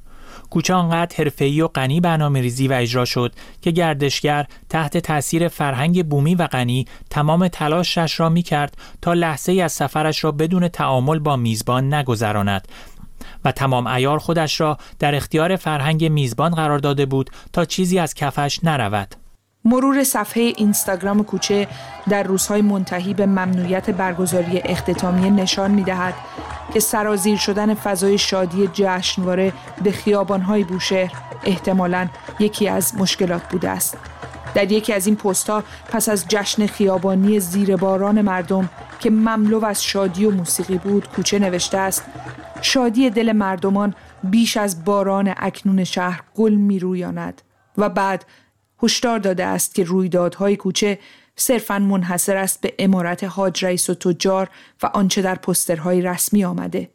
کوچه 0.50 0.74
آنقدر 0.74 1.16
حرفه‌ای 1.16 1.62
و 1.62 1.68
غنی 1.68 2.02
برنامه 2.02 2.42
ریزی 2.42 2.68
و 2.68 2.74
اجرا 2.74 3.06
شد 3.06 3.34
که 3.62 3.72
گردشگر 3.72 4.46
تحت 4.70 4.98
تاثیر 4.98 5.48
فرهنگ 5.48 6.08
بومی 6.08 6.36
و 6.36 6.48
غنی 6.48 6.86
تمام 7.10 7.48
تلاشش 7.48 8.20
را 8.20 8.30
می 8.30 8.42
کرد 8.42 8.78
تا 9.02 9.14
لحظه 9.14 9.54
از 9.54 9.72
سفرش 9.72 10.24
را 10.24 10.32
بدون 10.32 10.68
تعامل 10.68 11.20
با 11.20 11.36
میزبان 11.36 11.94
نگذراند 11.94 12.68
و 13.46 13.52
تمام 13.52 13.88
ایار 13.88 14.20
خودش 14.20 14.62
را 14.62 14.78
در 15.00 15.16
اختیار 15.16 15.56
فرهنگ 15.56 16.06
میزبان 16.06 16.52
قرار 16.52 16.80
داده 16.80 17.06
بود 17.06 17.30
تا 17.54 17.66
چیزی 17.66 18.00
از 18.00 18.14
کفش 18.14 18.60
نرود. 18.64 19.16
مرور 19.66 20.04
صفحه 20.04 20.44
اینستاگرام 20.44 21.24
کوچه 21.24 21.68
در 22.10 22.24
روزهای 22.24 22.62
منتهی 22.62 23.14
به 23.14 23.26
ممنوعیت 23.26 23.90
برگزاری 23.90 24.62
اختتامیه 24.66 25.30
نشان 25.30 25.72
می 25.72 25.84
دهد 25.84 26.14
که 26.74 26.80
سرازیر 26.80 27.38
شدن 27.38 27.74
فضای 27.74 28.18
شادی 28.18 28.70
جشنواره 28.74 29.54
به 29.84 29.92
خیابانهای 29.92 30.64
بوشهر 30.64 31.12
احتمالا 31.44 32.08
یکی 32.40 32.68
از 32.68 32.96
مشکلات 32.98 33.50
بوده 33.50 33.70
است. 33.70 33.98
در 34.54 34.72
یکی 34.72 34.94
از 34.94 35.08
این 35.08 35.16
پستها 35.16 35.64
پس 35.90 36.10
از 36.10 36.26
جشن 36.28 36.68
خیابانی 36.68 37.40
زیر 37.40 37.76
باران 37.76 38.22
مردم 38.22 38.70
که 39.00 39.10
مملو 39.10 39.66
از 39.66 39.84
شادی 39.84 40.26
و 40.26 40.32
موسیقی 40.32 40.78
بود 40.78 41.10
کوچه 41.10 41.40
نوشته 41.40 41.78
است 41.78 42.06
شادی 42.62 43.10
دل 43.10 43.32
مردمان 43.32 43.94
بیش 44.24 44.58
از 44.58 44.86
باران 44.86 45.34
اکنون 45.38 45.84
شهر 45.84 46.22
گل 46.36 46.54
می 46.54 46.80
رویاند 46.80 47.42
و 47.78 47.90
بعد 47.90 48.26
هشدار 48.84 49.20
داده 49.20 49.46
است 49.46 49.76
که 49.76 49.84
رویدادهای 49.84 50.56
کوچه 50.56 51.00
صرفا 51.36 51.80
منحصر 51.80 52.38
است 52.38 52.62
به 52.62 52.74
امارت 52.80 53.24
حاج 53.24 53.66
رئیس 53.66 53.90
و 53.90 53.94
تجار 53.94 54.50
و 54.84 54.86
آنچه 54.86 55.22
در 55.22 55.36
پسترهای 55.36 56.02
رسمی 56.02 56.46
آمده. 56.46 56.90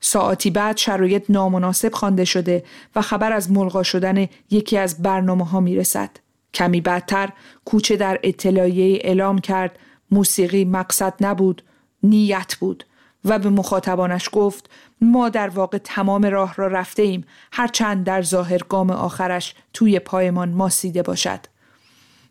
ساعتی 0.00 0.50
بعد 0.50 0.76
شرایط 0.76 1.24
نامناسب 1.28 1.92
خوانده 1.92 2.24
شده 2.24 2.64
و 2.96 3.02
خبر 3.02 3.32
از 3.32 3.52
ملغا 3.52 3.82
شدن 3.82 4.26
یکی 4.50 4.78
از 4.78 5.02
برنامه 5.02 5.44
ها 5.44 5.60
می 5.60 5.76
رسد. 5.76 6.10
کمی 6.54 6.80
بعدتر 6.80 7.32
کوچه 7.64 7.96
در 7.96 8.20
اطلاعیه 8.22 9.00
اعلام 9.04 9.38
کرد 9.38 9.78
موسیقی 10.10 10.64
مقصد 10.64 11.14
نبود 11.20 11.62
نیت 12.02 12.56
بود 12.60 12.84
و 13.24 13.38
به 13.38 13.48
مخاطبانش 13.48 14.28
گفت 14.32 14.70
ما 15.00 15.28
در 15.28 15.48
واقع 15.48 15.78
تمام 15.78 16.26
راه 16.26 16.54
را 16.56 16.66
رفته 16.66 17.02
ایم 17.02 17.24
هرچند 17.52 18.04
در 18.04 18.22
ظاهر 18.22 18.58
گام 18.68 18.90
آخرش 18.90 19.54
توی 19.72 19.98
پایمان 19.98 20.48
ماسیده 20.48 21.02
باشد. 21.02 21.40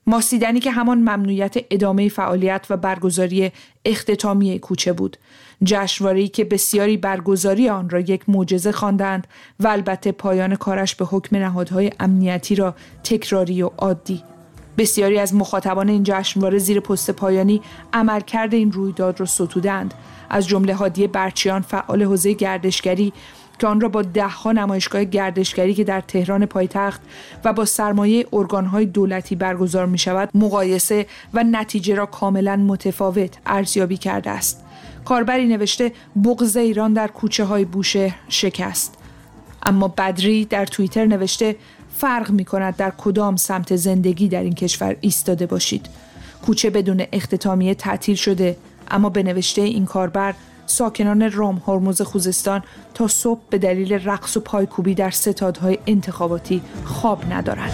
ماسیدنی 0.08 0.60
که 0.60 0.72
همان 0.72 0.98
ممنوعیت 0.98 1.56
ادامه 1.72 2.10
فعالیت 2.10 2.66
و 2.70 2.78
برگزاری 2.78 3.52
اختتامی 3.86 4.60
کوچه 4.60 4.94
بود. 4.94 5.18
جشنواره‌ای 5.64 6.28
که 6.28 6.46
بسیاری 6.46 6.98
برگزاری 6.98 7.70
آن 7.70 7.90
را 7.90 8.00
یک 8.00 8.30
معجزه 8.30 8.72
خواندند 8.72 9.28
و 9.60 9.68
البته 9.68 10.12
پایان 10.12 10.56
کارش 10.56 10.96
به 10.96 11.06
حکم 11.06 11.38
نهادهای 11.38 11.92
امنیتی 12.00 12.56
را 12.56 12.76
تکراری 13.04 13.62
و 13.62 13.68
عادی. 13.78 14.24
بسیاری 14.78 15.20
از 15.20 15.36
مخاطبان 15.36 15.90
این 15.90 16.04
جشنواره 16.04 16.58
زیر 16.58 16.80
پست 16.80 17.12
پایانی 17.12 17.62
عملکرد 17.94 18.54
این 18.54 18.72
رویداد 18.72 19.20
را 19.20 19.26
ستودند 19.26 19.94
از 20.30 20.48
جمله 20.48 20.76
هادی 20.76 21.08
برچیان 21.08 21.62
فعال 21.62 22.04
حوزه 22.04 22.34
گردشگری 22.34 23.14
که 23.60 23.68
آن 23.68 23.82
را 23.82 23.90
با 23.90 24.02
دهها 24.02 24.52
نمایشگاه 24.52 25.04
گردشگری 25.04 25.74
که 25.74 25.84
در 25.84 26.02
تهران 26.02 26.46
پایتخت 26.46 27.02
و 27.46 27.54
با 27.54 27.66
سرمایه 27.66 28.26
ارگانهای 28.34 28.86
دولتی 28.86 29.36
برگزار 29.36 29.86
می 29.86 29.98
شود 29.98 30.30
مقایسه 30.34 31.06
و 31.34 31.44
نتیجه 31.44 31.96
را 31.96 32.06
کاملا 32.06 32.56
متفاوت 32.56 33.38
ارزیابی 33.46 33.98
کرده 33.98 34.30
است. 34.30 34.64
کاربری 35.06 35.48
نوشته 35.48 35.92
بغض 36.24 36.58
ایران 36.58 36.94
در 36.94 37.08
کوچه 37.08 37.44
های 37.44 37.66
بوشه 37.66 38.16
شکست. 38.30 38.98
اما 39.64 39.88
بدری 39.88 40.46
در 40.46 40.66
توییتر 40.66 41.06
نوشته 41.06 41.56
فرق 41.96 42.32
می 42.32 42.46
کند 42.46 42.76
در 42.76 42.94
کدام 42.98 43.36
سمت 43.36 43.76
زندگی 43.76 44.28
در 44.28 44.42
این 44.42 44.54
کشور 44.56 44.96
ایستاده 45.02 45.46
باشید. 45.46 45.90
کوچه 46.46 46.70
بدون 46.70 47.04
اختتامیه 47.12 47.76
تعطیل 47.76 48.16
شده 48.16 48.58
اما 48.92 49.10
به 49.10 49.24
نوشته 49.24 49.62
این 49.62 49.86
کاربر 49.86 50.34
ساکنان 50.66 51.32
رام 51.32 51.62
هرمز 51.68 52.02
خوزستان 52.02 52.62
تا 52.94 53.08
صبح 53.08 53.42
به 53.50 53.58
دلیل 53.58 53.94
رقص 53.94 54.38
و 54.38 54.40
پایکوبی 54.40 54.96
در 54.96 55.10
ستادهای 55.10 55.78
انتخاباتی 55.88 56.62
خواب 56.86 57.20
ندارند. 57.32 57.72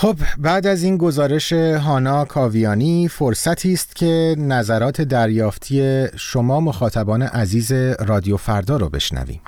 خب 0.00 0.14
بعد 0.38 0.66
از 0.66 0.82
این 0.82 0.96
گزارش 0.96 1.52
هانا 1.52 2.24
کاویانی 2.24 3.08
فرصتی 3.08 3.72
است 3.72 3.96
که 3.96 4.34
نظرات 4.38 5.02
دریافتی 5.02 6.06
شما 6.16 6.60
مخاطبان 6.60 7.22
عزیز 7.22 7.72
رادیو 8.08 8.36
فردا 8.36 8.76
رو 8.76 8.88
بشنویم 8.88 9.40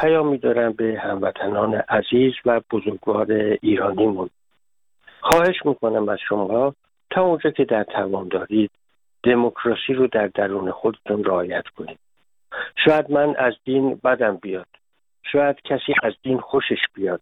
پیامی 0.00 0.38
دارم 0.38 0.72
به 0.72 0.96
هموطنان 1.02 1.74
عزیز 1.74 2.32
و 2.46 2.60
بزرگوار 2.70 3.26
ایرانیمون 3.62 4.30
خواهش 5.20 5.56
می‌کنم 5.64 6.08
از 6.08 6.18
شما 6.28 6.74
تا 7.10 7.22
اونجا 7.22 7.50
که 7.50 7.64
در 7.64 7.84
توان 7.84 8.28
دارید 8.28 8.70
دموکراسی 9.22 9.94
رو 9.94 10.06
در 10.06 10.26
درون 10.26 10.70
خودتون 10.70 11.24
رعایت 11.24 11.64
کنید. 11.76 11.98
شاید 12.84 13.10
من 13.10 13.36
از 13.36 13.54
دین 13.64 14.00
بدم 14.04 14.36
بیاد. 14.36 14.66
شاید 15.32 15.56
کسی 15.64 15.94
از 16.02 16.12
دین 16.22 16.40
خوشش 16.40 16.80
بیاد. 16.94 17.20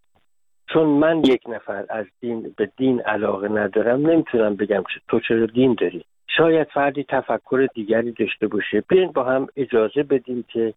چون 0.72 0.86
من 0.86 1.18
یک 1.18 1.42
نفر 1.48 1.84
از 1.88 2.06
دین 2.20 2.54
به 2.56 2.70
دین 2.76 3.00
علاقه 3.00 3.48
ندارم 3.48 4.10
نمی‌تونم 4.10 4.56
بگم 4.56 4.82
که 4.82 5.00
تو 5.08 5.20
چرا 5.20 5.46
دین 5.46 5.76
داری. 5.80 6.04
شاید 6.36 6.68
فردی 6.68 7.04
تفکر 7.04 7.66
دیگری 7.74 8.12
داشته 8.12 8.46
باشه. 8.46 8.80
بیاین 8.88 9.12
با 9.12 9.24
هم 9.24 9.46
اجازه 9.56 10.02
بدیم 10.02 10.44
که 10.48 10.74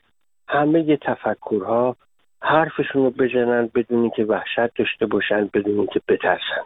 همه 0.47 0.97
تفکرها 0.97 1.95
حرفشون 2.41 3.03
رو 3.03 3.09
بزنن 3.11 3.69
بدونی 3.75 4.09
که 4.15 4.25
وحشت 4.25 4.73
داشته 4.75 5.05
باشن 5.05 5.49
بدونی 5.53 5.87
که 5.87 6.01
بترسن. 6.07 6.65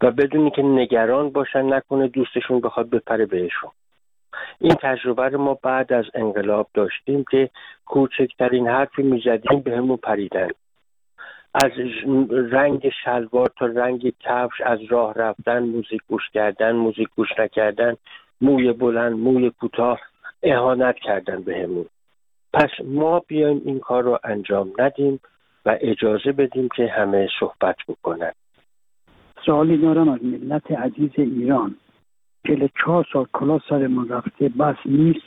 و 0.00 0.10
بدونی 0.10 0.50
که 0.50 0.62
نگران 0.62 1.30
باشن 1.30 1.72
نکنه 1.72 2.08
دوستشون 2.08 2.60
بخواد 2.60 2.90
بپره 2.90 3.26
بهشون. 3.26 3.70
این 4.60 4.74
تجربه 4.74 5.28
رو 5.28 5.42
ما 5.42 5.58
بعد 5.62 5.92
از 5.92 6.04
انقلاب 6.14 6.68
داشتیم 6.74 7.24
که 7.30 7.50
کوچکترین 7.86 8.68
حرفی 8.68 9.02
می‌زدیم 9.02 9.60
به 9.60 9.76
همون 9.76 9.96
پریدن. 9.96 10.48
از 11.54 11.70
رنگ 12.30 12.92
شلوار 13.04 13.50
تا 13.58 13.66
رنگ 13.66 14.12
کفش 14.20 14.60
از 14.60 14.78
راه 14.88 15.14
رفتن 15.14 15.58
موزیک 15.58 16.00
گوش 16.08 16.30
کردن 16.30 16.72
موزیک 16.72 17.08
گوش 17.16 17.28
نکردن 17.38 17.96
موی 18.40 18.72
بلند 18.72 19.12
موی 19.12 19.50
کوتاه 19.50 20.00
اهانت 20.42 20.96
کردن 20.96 21.42
بهمون. 21.42 21.86
پس 22.52 22.70
ما 22.84 23.22
بیایم 23.28 23.62
این 23.64 23.78
کار 23.78 24.02
رو 24.02 24.18
انجام 24.24 24.72
ندیم 24.78 25.20
و 25.66 25.78
اجازه 25.80 26.32
بدیم 26.32 26.68
که 26.76 26.86
همه 26.86 27.28
صحبت 27.40 27.76
بکنن. 27.88 28.32
سوالی 29.46 29.76
دارم 29.76 30.08
از 30.08 30.24
ملت 30.24 30.70
عزیز 30.72 31.10
ایران 31.16 31.76
که 32.46 32.70
چهار 32.84 33.06
سال 33.12 33.26
کلا 33.32 33.58
سر 33.68 33.86
ما 33.86 34.02
رفته 34.10 34.48
بس 34.48 34.76
نیست. 34.86 35.26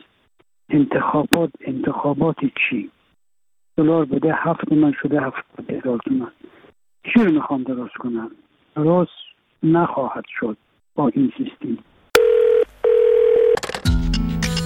انتخابات 0.69 1.49
انتخابات 1.61 2.35
چی؟ 2.39 2.89
دلار 3.77 4.05
بده 4.05 4.33
هفت 4.35 4.71
من 4.71 4.93
شده 5.01 5.21
هفت 5.21 5.69
هزار 5.69 5.99
تومن. 6.05 6.31
چی 7.03 7.23
رو 7.23 7.31
می‌خوام 7.31 7.63
درست 7.63 7.93
کنم؟ 7.93 8.31
درست 8.75 9.11
نخواهد 9.63 10.23
شد 10.39 10.57
با 10.95 11.07
این 11.07 11.31
سیستم. 11.37 11.83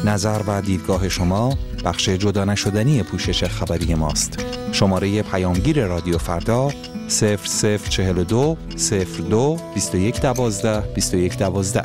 نظر 0.06 0.40
و 0.48 0.62
دیدگاه 0.62 1.10
شما 1.10 1.50
بخش 1.86 2.10
جدا 2.10 2.46
نشدنی 2.46 3.04
پوشش 3.12 3.44
خبری 3.44 3.96
ماست. 3.96 4.34
شماره 4.74 5.24
پیامگیر 5.32 5.88
رادیو 5.88 6.18
فردا 6.18 6.70
0042 7.08 8.58
02 9.30 9.60
21 9.76 10.22
12 10.22 10.82
21 10.94 11.38
12 11.38 11.84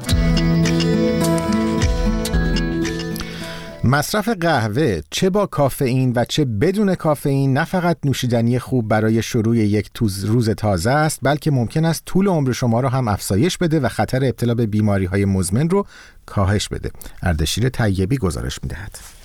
مصرف 3.85 4.28
قهوه 4.28 5.00
چه 5.11 5.31
با 5.31 5.46
کافئین 5.46 6.12
و 6.16 6.24
چه 6.24 6.44
بدون 6.44 6.94
کافئین 6.94 7.52
نه 7.52 7.64
فقط 7.64 7.96
نوشیدنی 8.04 8.59
خوب 8.59 8.88
برای 8.88 9.22
شروع 9.22 9.57
یک 9.57 9.90
روز 10.26 10.50
تازه 10.50 10.90
است 10.90 11.18
بلکه 11.22 11.50
ممکن 11.50 11.85
است 11.85 12.04
طول 12.04 12.28
عمر 12.28 12.52
شما 12.52 12.81
را 12.81 12.88
هم 12.88 13.09
افزایش 13.09 13.59
بده 13.59 13.81
و 13.81 13.88
خطر 13.88 14.24
ابتلا 14.24 14.54
به 14.54 14.66
بیماری 14.66 15.04
های 15.04 15.24
مزمن 15.24 15.70
رو 15.70 15.87
کاهش 16.26 16.68
بده. 16.68 16.90
اردشیر 17.22 17.68
طیبی 17.68 18.18
گزارش 18.18 18.59
می‌دهد. 18.62 19.17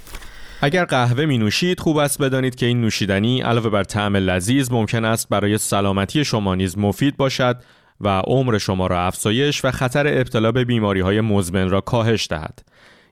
اگر 0.66 0.86
قهوه 0.86 1.26
می 1.26 1.38
نوشید 1.38 1.80
خوب 1.80 1.98
است 1.98 2.22
بدانید 2.22 2.56
که 2.56 2.66
این 2.66 2.82
نوشیدنی 2.82 3.42
علاوه 3.42 3.70
بر 3.70 3.84
طعم 3.84 4.16
لذیذ 4.16 4.72
ممکن 4.72 5.06
است 5.06 5.30
برای 5.30 5.58
سلامتی 5.58 6.26
شما 6.26 6.56
نیز 6.56 6.78
مفید 6.78 7.18
باشد 7.18 7.64
و 8.02 8.08
عمر 8.08 8.58
شما 8.58 8.88
را 8.88 9.02
افزایش 9.02 9.66
و 9.66 9.72
خطر 9.72 10.08
ابتلا 10.08 10.52
به 10.52 10.66
بیماری 10.66 11.00
های 11.00 11.22
مزمن 11.22 11.70
را 11.70 11.82
کاهش 11.82 12.28
دهد. 12.30 12.60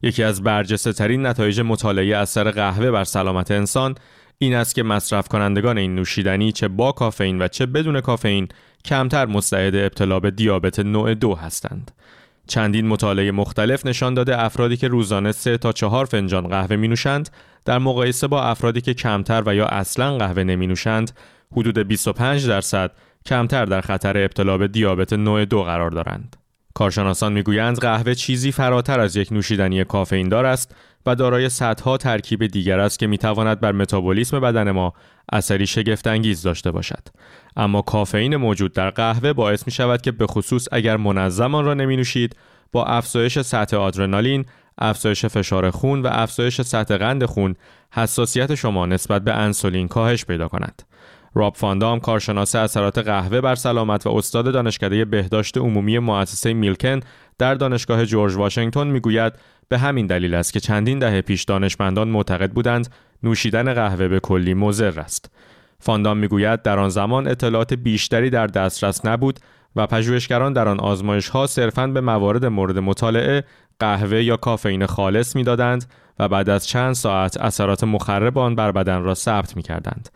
یکی 0.02 0.24
از 0.24 0.44
برجسته 0.44 0.94
ترین 0.94 1.26
نتایج 1.26 1.60
مطالعه 1.60 2.18
اثر 2.18 2.52
قهوه 2.52 2.92
بر 2.92 3.04
سلامت 3.04 3.52
انسان 3.52 3.96
این 4.38 4.56
است 4.56 4.76
که 4.76 4.84
مصرف 4.84 5.28
کنندگان 5.28 5.78
این 5.78 5.96
نوشیدنی 5.96 6.52
چه 6.52 6.68
با 6.68 6.92
کافئین 6.92 7.42
و 7.42 7.48
چه 7.48 7.66
بدون 7.66 8.02
کافئین 8.02 8.48
کمتر 8.86 9.26
مستعد 9.26 9.76
ابتلا 9.76 10.20
به 10.20 10.32
دیابت 10.32 10.80
نوع 10.80 11.14
دو 11.14 11.36
هستند. 11.36 11.92
چندین 12.48 12.88
مطالعه 12.88 13.32
مختلف 13.32 13.86
نشان 13.86 14.14
داده 14.14 14.42
افرادی 14.42 14.78
که 14.78 14.88
روزانه 14.88 15.32
3 15.32 15.58
تا 15.58 15.72
4 15.72 16.06
فنجان 16.06 16.48
قهوه 16.48 16.76
می 16.76 16.88
نوشند 16.88 17.30
در 17.66 17.78
مقایسه 17.78 18.28
با 18.28 18.44
افرادی 18.44 18.82
که 18.82 18.94
کمتر 18.94 19.44
و 19.46 19.56
یا 19.56 19.66
اصلا 19.68 20.18
قهوه 20.18 20.44
نمی 20.44 20.68
نوشند 20.68 21.12
حدود 21.52 21.80
25 21.80 22.48
درصد 22.48 22.92
کمتر 23.26 23.66
در 23.66 23.82
خطر 23.82 24.18
ابتلا 24.18 24.58
به 24.58 24.68
دیابت 24.68 25.14
نوع 25.14 25.46
دو 25.46 25.64
قرار 25.64 25.92
دارند. 25.92 26.41
کارشناسان 26.74 27.34
می‌گویند 27.34 27.80
قهوه 27.80 28.14
چیزی 28.14 28.52
فراتر 28.52 29.00
از 29.00 29.16
یک 29.16 29.32
نوشیدنی 29.32 29.84
کافئین 29.84 30.30
دار 30.30 30.46
است 30.46 30.76
و 31.06 31.16
دارای 31.16 31.50
صدها 31.50 31.98
ترکیب 31.98 32.48
دیگر 32.48 32.80
است 32.80 33.00
که 33.00 33.08
می‌تواند 33.08 33.60
بر 33.60 33.72
متابولیسم 33.72 34.40
بدن 34.40 34.72
ما 34.72 34.94
اثری 35.32 35.68
شگفتانگیز 35.68 36.42
داشته 36.42 36.72
باشد 36.72 37.08
اما 37.56 37.82
کافئین 37.82 38.36
موجود 38.36 38.74
در 38.74 38.90
قهوه 38.90 39.34
باعث 39.34 39.64
می 39.66 39.72
شود 39.72 40.02
که 40.02 40.12
به 40.12 40.28
خصوص 40.28 40.68
اگر 40.72 40.98
منظم 40.98 41.56
آن 41.56 41.66
را 41.66 41.74
نمی 41.74 41.98
نوشید 41.98 42.36
با 42.72 42.86
افزایش 42.86 43.40
سطح 43.40 43.78
آدرنالین، 43.78 44.46
افزایش 44.78 45.26
فشار 45.26 45.70
خون 45.70 46.02
و 46.02 46.10
افزایش 46.12 46.62
سطح 46.62 46.98
قند 46.98 47.26
خون 47.26 47.56
حساسیت 47.94 48.56
شما 48.56 48.86
نسبت 48.86 49.22
به 49.22 49.34
انسولین 49.34 49.88
کاهش 49.88 50.26
پیدا 50.26 50.48
کند. 50.48 50.84
راب 51.34 51.56
فاندام 51.56 52.00
کارشناس 52.00 52.56
اثرات 52.56 52.98
قهوه 52.98 53.42
بر 53.42 53.56
سلامت 53.56 54.08
و 54.08 54.10
استاد 54.10 54.54
دانشکده 54.54 55.06
بهداشت 55.06 55.58
عمومی 55.58 56.00
مؤسسه 56.00 56.54
میلکن 56.54 57.00
در 57.38 57.56
دانشگاه 57.56 58.06
جورج 58.06 58.36
واشنگتن 58.36 58.88
می‌گوید 58.88 59.34
به 59.70 59.78
همین 59.78 60.08
دلیل 60.08 60.34
است 60.34 60.54
که 60.54 60.60
چندین 60.60 61.00
دهه 61.00 61.22
پیش 61.22 61.44
دانشمندان 61.44 62.08
معتقد 62.08 62.52
بودند 62.52 62.90
نوشیدن 63.24 63.74
قهوه 63.74 64.08
به 64.08 64.20
کلی 64.20 64.54
مضر 64.54 65.00
است. 65.00 65.32
فاندام 65.80 66.18
می‌گوید 66.18 66.62
در 66.62 66.80
آن 66.80 66.90
زمان 66.90 67.28
اطلاعات 67.28 67.74
بیشتری 67.74 68.30
در 68.30 68.48
دسترس 68.48 69.06
نبود 69.06 69.40
و 69.76 69.88
پژوهشگران 69.88 70.54
در 70.54 70.68
آن 70.68 70.80
آزمایش 70.80 71.30
ها 71.30 71.48
صرفاً 71.48 71.88
به 71.88 72.02
موارد 72.02 72.46
مورد 72.46 72.78
مطالعه 72.78 73.44
قهوه 73.80 74.24
یا 74.24 74.38
کافئین 74.38 74.86
خالص 74.86 75.36
می‌دادند 75.36 75.86
و 76.20 76.28
بعد 76.28 76.50
از 76.50 76.68
چند 76.68 76.94
ساعت 76.94 77.38
اثرات 77.38 77.84
مخرب 77.84 78.38
آن 78.38 78.56
بر 78.56 78.72
بدن 78.72 79.04
را 79.04 79.14
ثبت 79.14 79.58
می 79.58 79.64
کردند. 79.64 80.10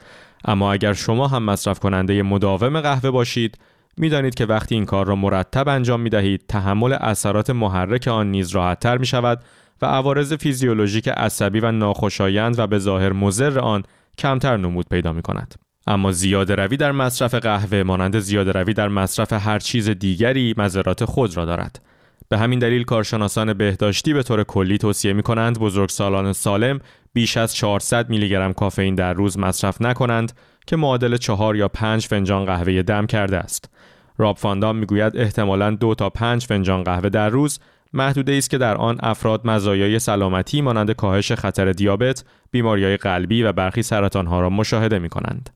اما 0.46 0.74
اگر 0.74 0.94
شما 0.94 1.28
هم 1.28 1.44
مصرف 1.44 1.80
کننده 1.80 2.24
مداوم 2.24 2.82
قهوه 2.82 3.12
باشید 3.12 3.58
می‌دانید 3.98 4.36
که 4.36 4.46
وقتی 4.46 4.76
این 4.76 4.86
کار 4.86 5.06
را 5.06 5.16
مرتب 5.16 5.70
انجام 5.70 6.02
می 6.02 6.10
دهید 6.10 6.46
تحمل 6.48 6.94
اثرات 6.94 7.50
محرک 7.50 8.08
آن 8.08 8.32
نیز 8.32 8.50
راحتتر 8.50 8.98
می 8.98 9.06
شود 9.06 9.44
و 9.82 9.86
عوارض 9.86 10.34
فیزیولوژیک 10.34 11.08
عصبی 11.08 11.60
و 11.60 11.72
ناخوشایند 11.72 12.60
و 12.60 12.68
به 12.68 12.80
ظاهر 12.80 13.14
مضر 13.14 13.60
آن 13.60 13.84
کمتر 14.18 14.58
نمود 14.58 14.86
پیدا 14.90 15.14
می 15.14 15.22
کند. 15.22 15.56
اما 15.88 16.12
زیاده 16.12 16.56
روی 16.56 16.78
در 16.78 16.92
مصرف 16.92 17.34
قهوه 17.36 17.84
مانند 17.84 18.20
زیاده 18.20 18.52
روی 18.52 18.74
در 18.74 18.88
مصرف 18.88 19.34
هر 19.34 19.60
چیز 19.60 19.90
دیگری 19.90 20.54
مذرات 20.58 21.06
خود 21.06 21.38
را 21.38 21.46
دارد. 21.46 21.82
به 22.30 22.38
همین 22.38 22.60
دلیل 22.60 22.84
کارشناسان 22.84 23.54
بهداشتی 23.54 24.14
به 24.14 24.24
طور 24.24 24.44
کلی 24.44 24.78
توصیه 24.78 25.14
می 25.14 25.24
کنند 25.24 25.60
بزرگسالان 25.60 26.34
سالم 26.34 26.80
بیش 27.16 27.38
از 27.38 27.56
400 27.56 28.10
میلی 28.10 28.30
گرم 28.30 28.54
کافئین 28.54 28.96
در 28.96 29.14
روز 29.14 29.40
مصرف 29.40 29.82
نکنند 29.82 30.32
که 30.68 30.76
معادل 30.76 31.18
چهار 31.18 31.56
یا 31.56 31.68
پنج 31.68 32.06
فنجان 32.08 32.46
قهوه 32.46 32.82
دم 32.82 33.06
کرده 33.06 33.38
است. 33.38 33.70
راب 34.18 34.38
فاندام 34.38 34.76
می‌گوید 34.76 35.18
احتمالاً 35.18 35.72
دو 35.72 35.96
تا 35.96 36.10
پنج 36.10 36.46
فنجان 36.46 36.84
قهوه 36.84 37.10
در 37.10 37.30
روز 37.30 37.60
محدوده 37.94 38.34
است 38.34 38.50
که 38.50 38.58
در 38.58 38.76
آن 38.76 38.98
افراد 39.00 39.48
مزایای 39.48 40.00
سلامتی 40.00 40.62
مانند 40.62 40.92
کاهش 40.92 41.32
خطر 41.32 41.72
دیابت، 41.72 42.24
بیماریهای 42.52 42.98
قلبی 42.98 43.44
و 43.44 43.52
برخی 43.52 43.82
سرطانها 43.82 44.42
را 44.42 44.50
مشاهده 44.50 45.00
می 45.00 45.10
کنند. 45.10 45.50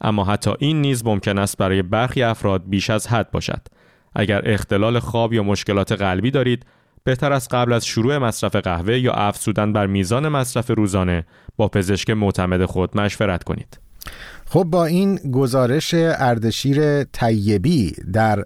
اما 0.00 0.24
حتی 0.24 0.50
این 0.58 0.80
نیز 0.80 1.04
ممکن 1.04 1.38
است 1.38 1.58
برای 1.58 1.82
برخی 1.82 2.22
افراد 2.22 2.62
بیش 2.66 2.90
از 2.90 3.06
حد 3.06 3.30
باشد. 3.30 3.60
اگر 4.14 4.42
اختلال 4.44 4.98
خواب 4.98 5.32
یا 5.32 5.42
مشکلات 5.42 5.92
قلبی 5.92 6.30
دارید، 6.30 6.66
بهتر 7.04 7.32
است 7.32 7.54
قبل 7.54 7.72
از 7.72 7.86
شروع 7.86 8.18
مصرف 8.18 8.56
قهوه 8.56 8.98
یا 8.98 9.12
افزودن 9.12 9.72
بر 9.72 9.86
میزان 9.86 10.28
مصرف 10.28 10.70
روزانه 10.70 11.26
با 11.56 11.68
پزشک 11.68 12.10
معتمد 12.10 12.64
خود 12.64 12.96
مشورت 12.96 13.44
کنید. 13.44 13.78
خب 14.46 14.64
با 14.64 14.86
این 14.86 15.16
گزارش 15.16 15.94
اردشیر 15.94 17.04
طیبی 17.04 17.94
در 18.12 18.44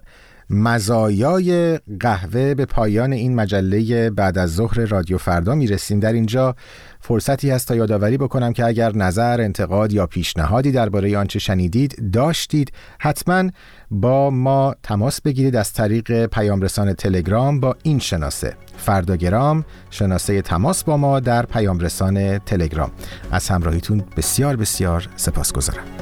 مزایای 0.49 1.79
قهوه 1.99 2.53
به 2.53 2.65
پایان 2.65 3.13
این 3.13 3.35
مجله 3.35 4.09
بعد 4.09 4.37
از 4.37 4.55
ظهر 4.55 4.85
رادیو 4.85 5.17
فردا 5.17 5.55
می‌رسیم 5.55 5.99
در 5.99 6.13
اینجا 6.13 6.55
فرصتی 7.01 7.49
هست 7.49 7.67
تا 7.67 7.75
یادآوری 7.75 8.17
بکنم 8.17 8.53
که 8.53 8.65
اگر 8.65 8.95
نظر، 8.95 9.41
انتقاد 9.41 9.93
یا 9.93 10.07
پیشنهادی 10.07 10.71
درباره 10.71 11.17
آنچه 11.17 11.39
شنیدید 11.39 12.11
داشتید 12.13 12.71
حتما 12.99 13.49
با 13.91 14.29
ما 14.29 14.75
تماس 14.83 15.21
بگیرید 15.21 15.55
از 15.55 15.73
طریق 15.73 16.25
پیام 16.25 16.61
رسان 16.61 16.93
تلگرام 16.93 17.59
با 17.59 17.75
این 17.83 17.99
شناسه. 17.99 18.53
فرداگرام 18.77 19.65
شناسه 19.89 20.41
تماس 20.41 20.83
با 20.83 20.97
ما 20.97 21.19
در 21.19 21.45
پیام 21.45 21.79
رسان 21.79 22.37
تلگرام. 22.37 22.91
از 23.31 23.49
همراهیتون 23.49 24.03
بسیار 24.17 24.55
بسیار 24.55 25.07
سپاس 25.15 25.53
گذارم 25.53 25.96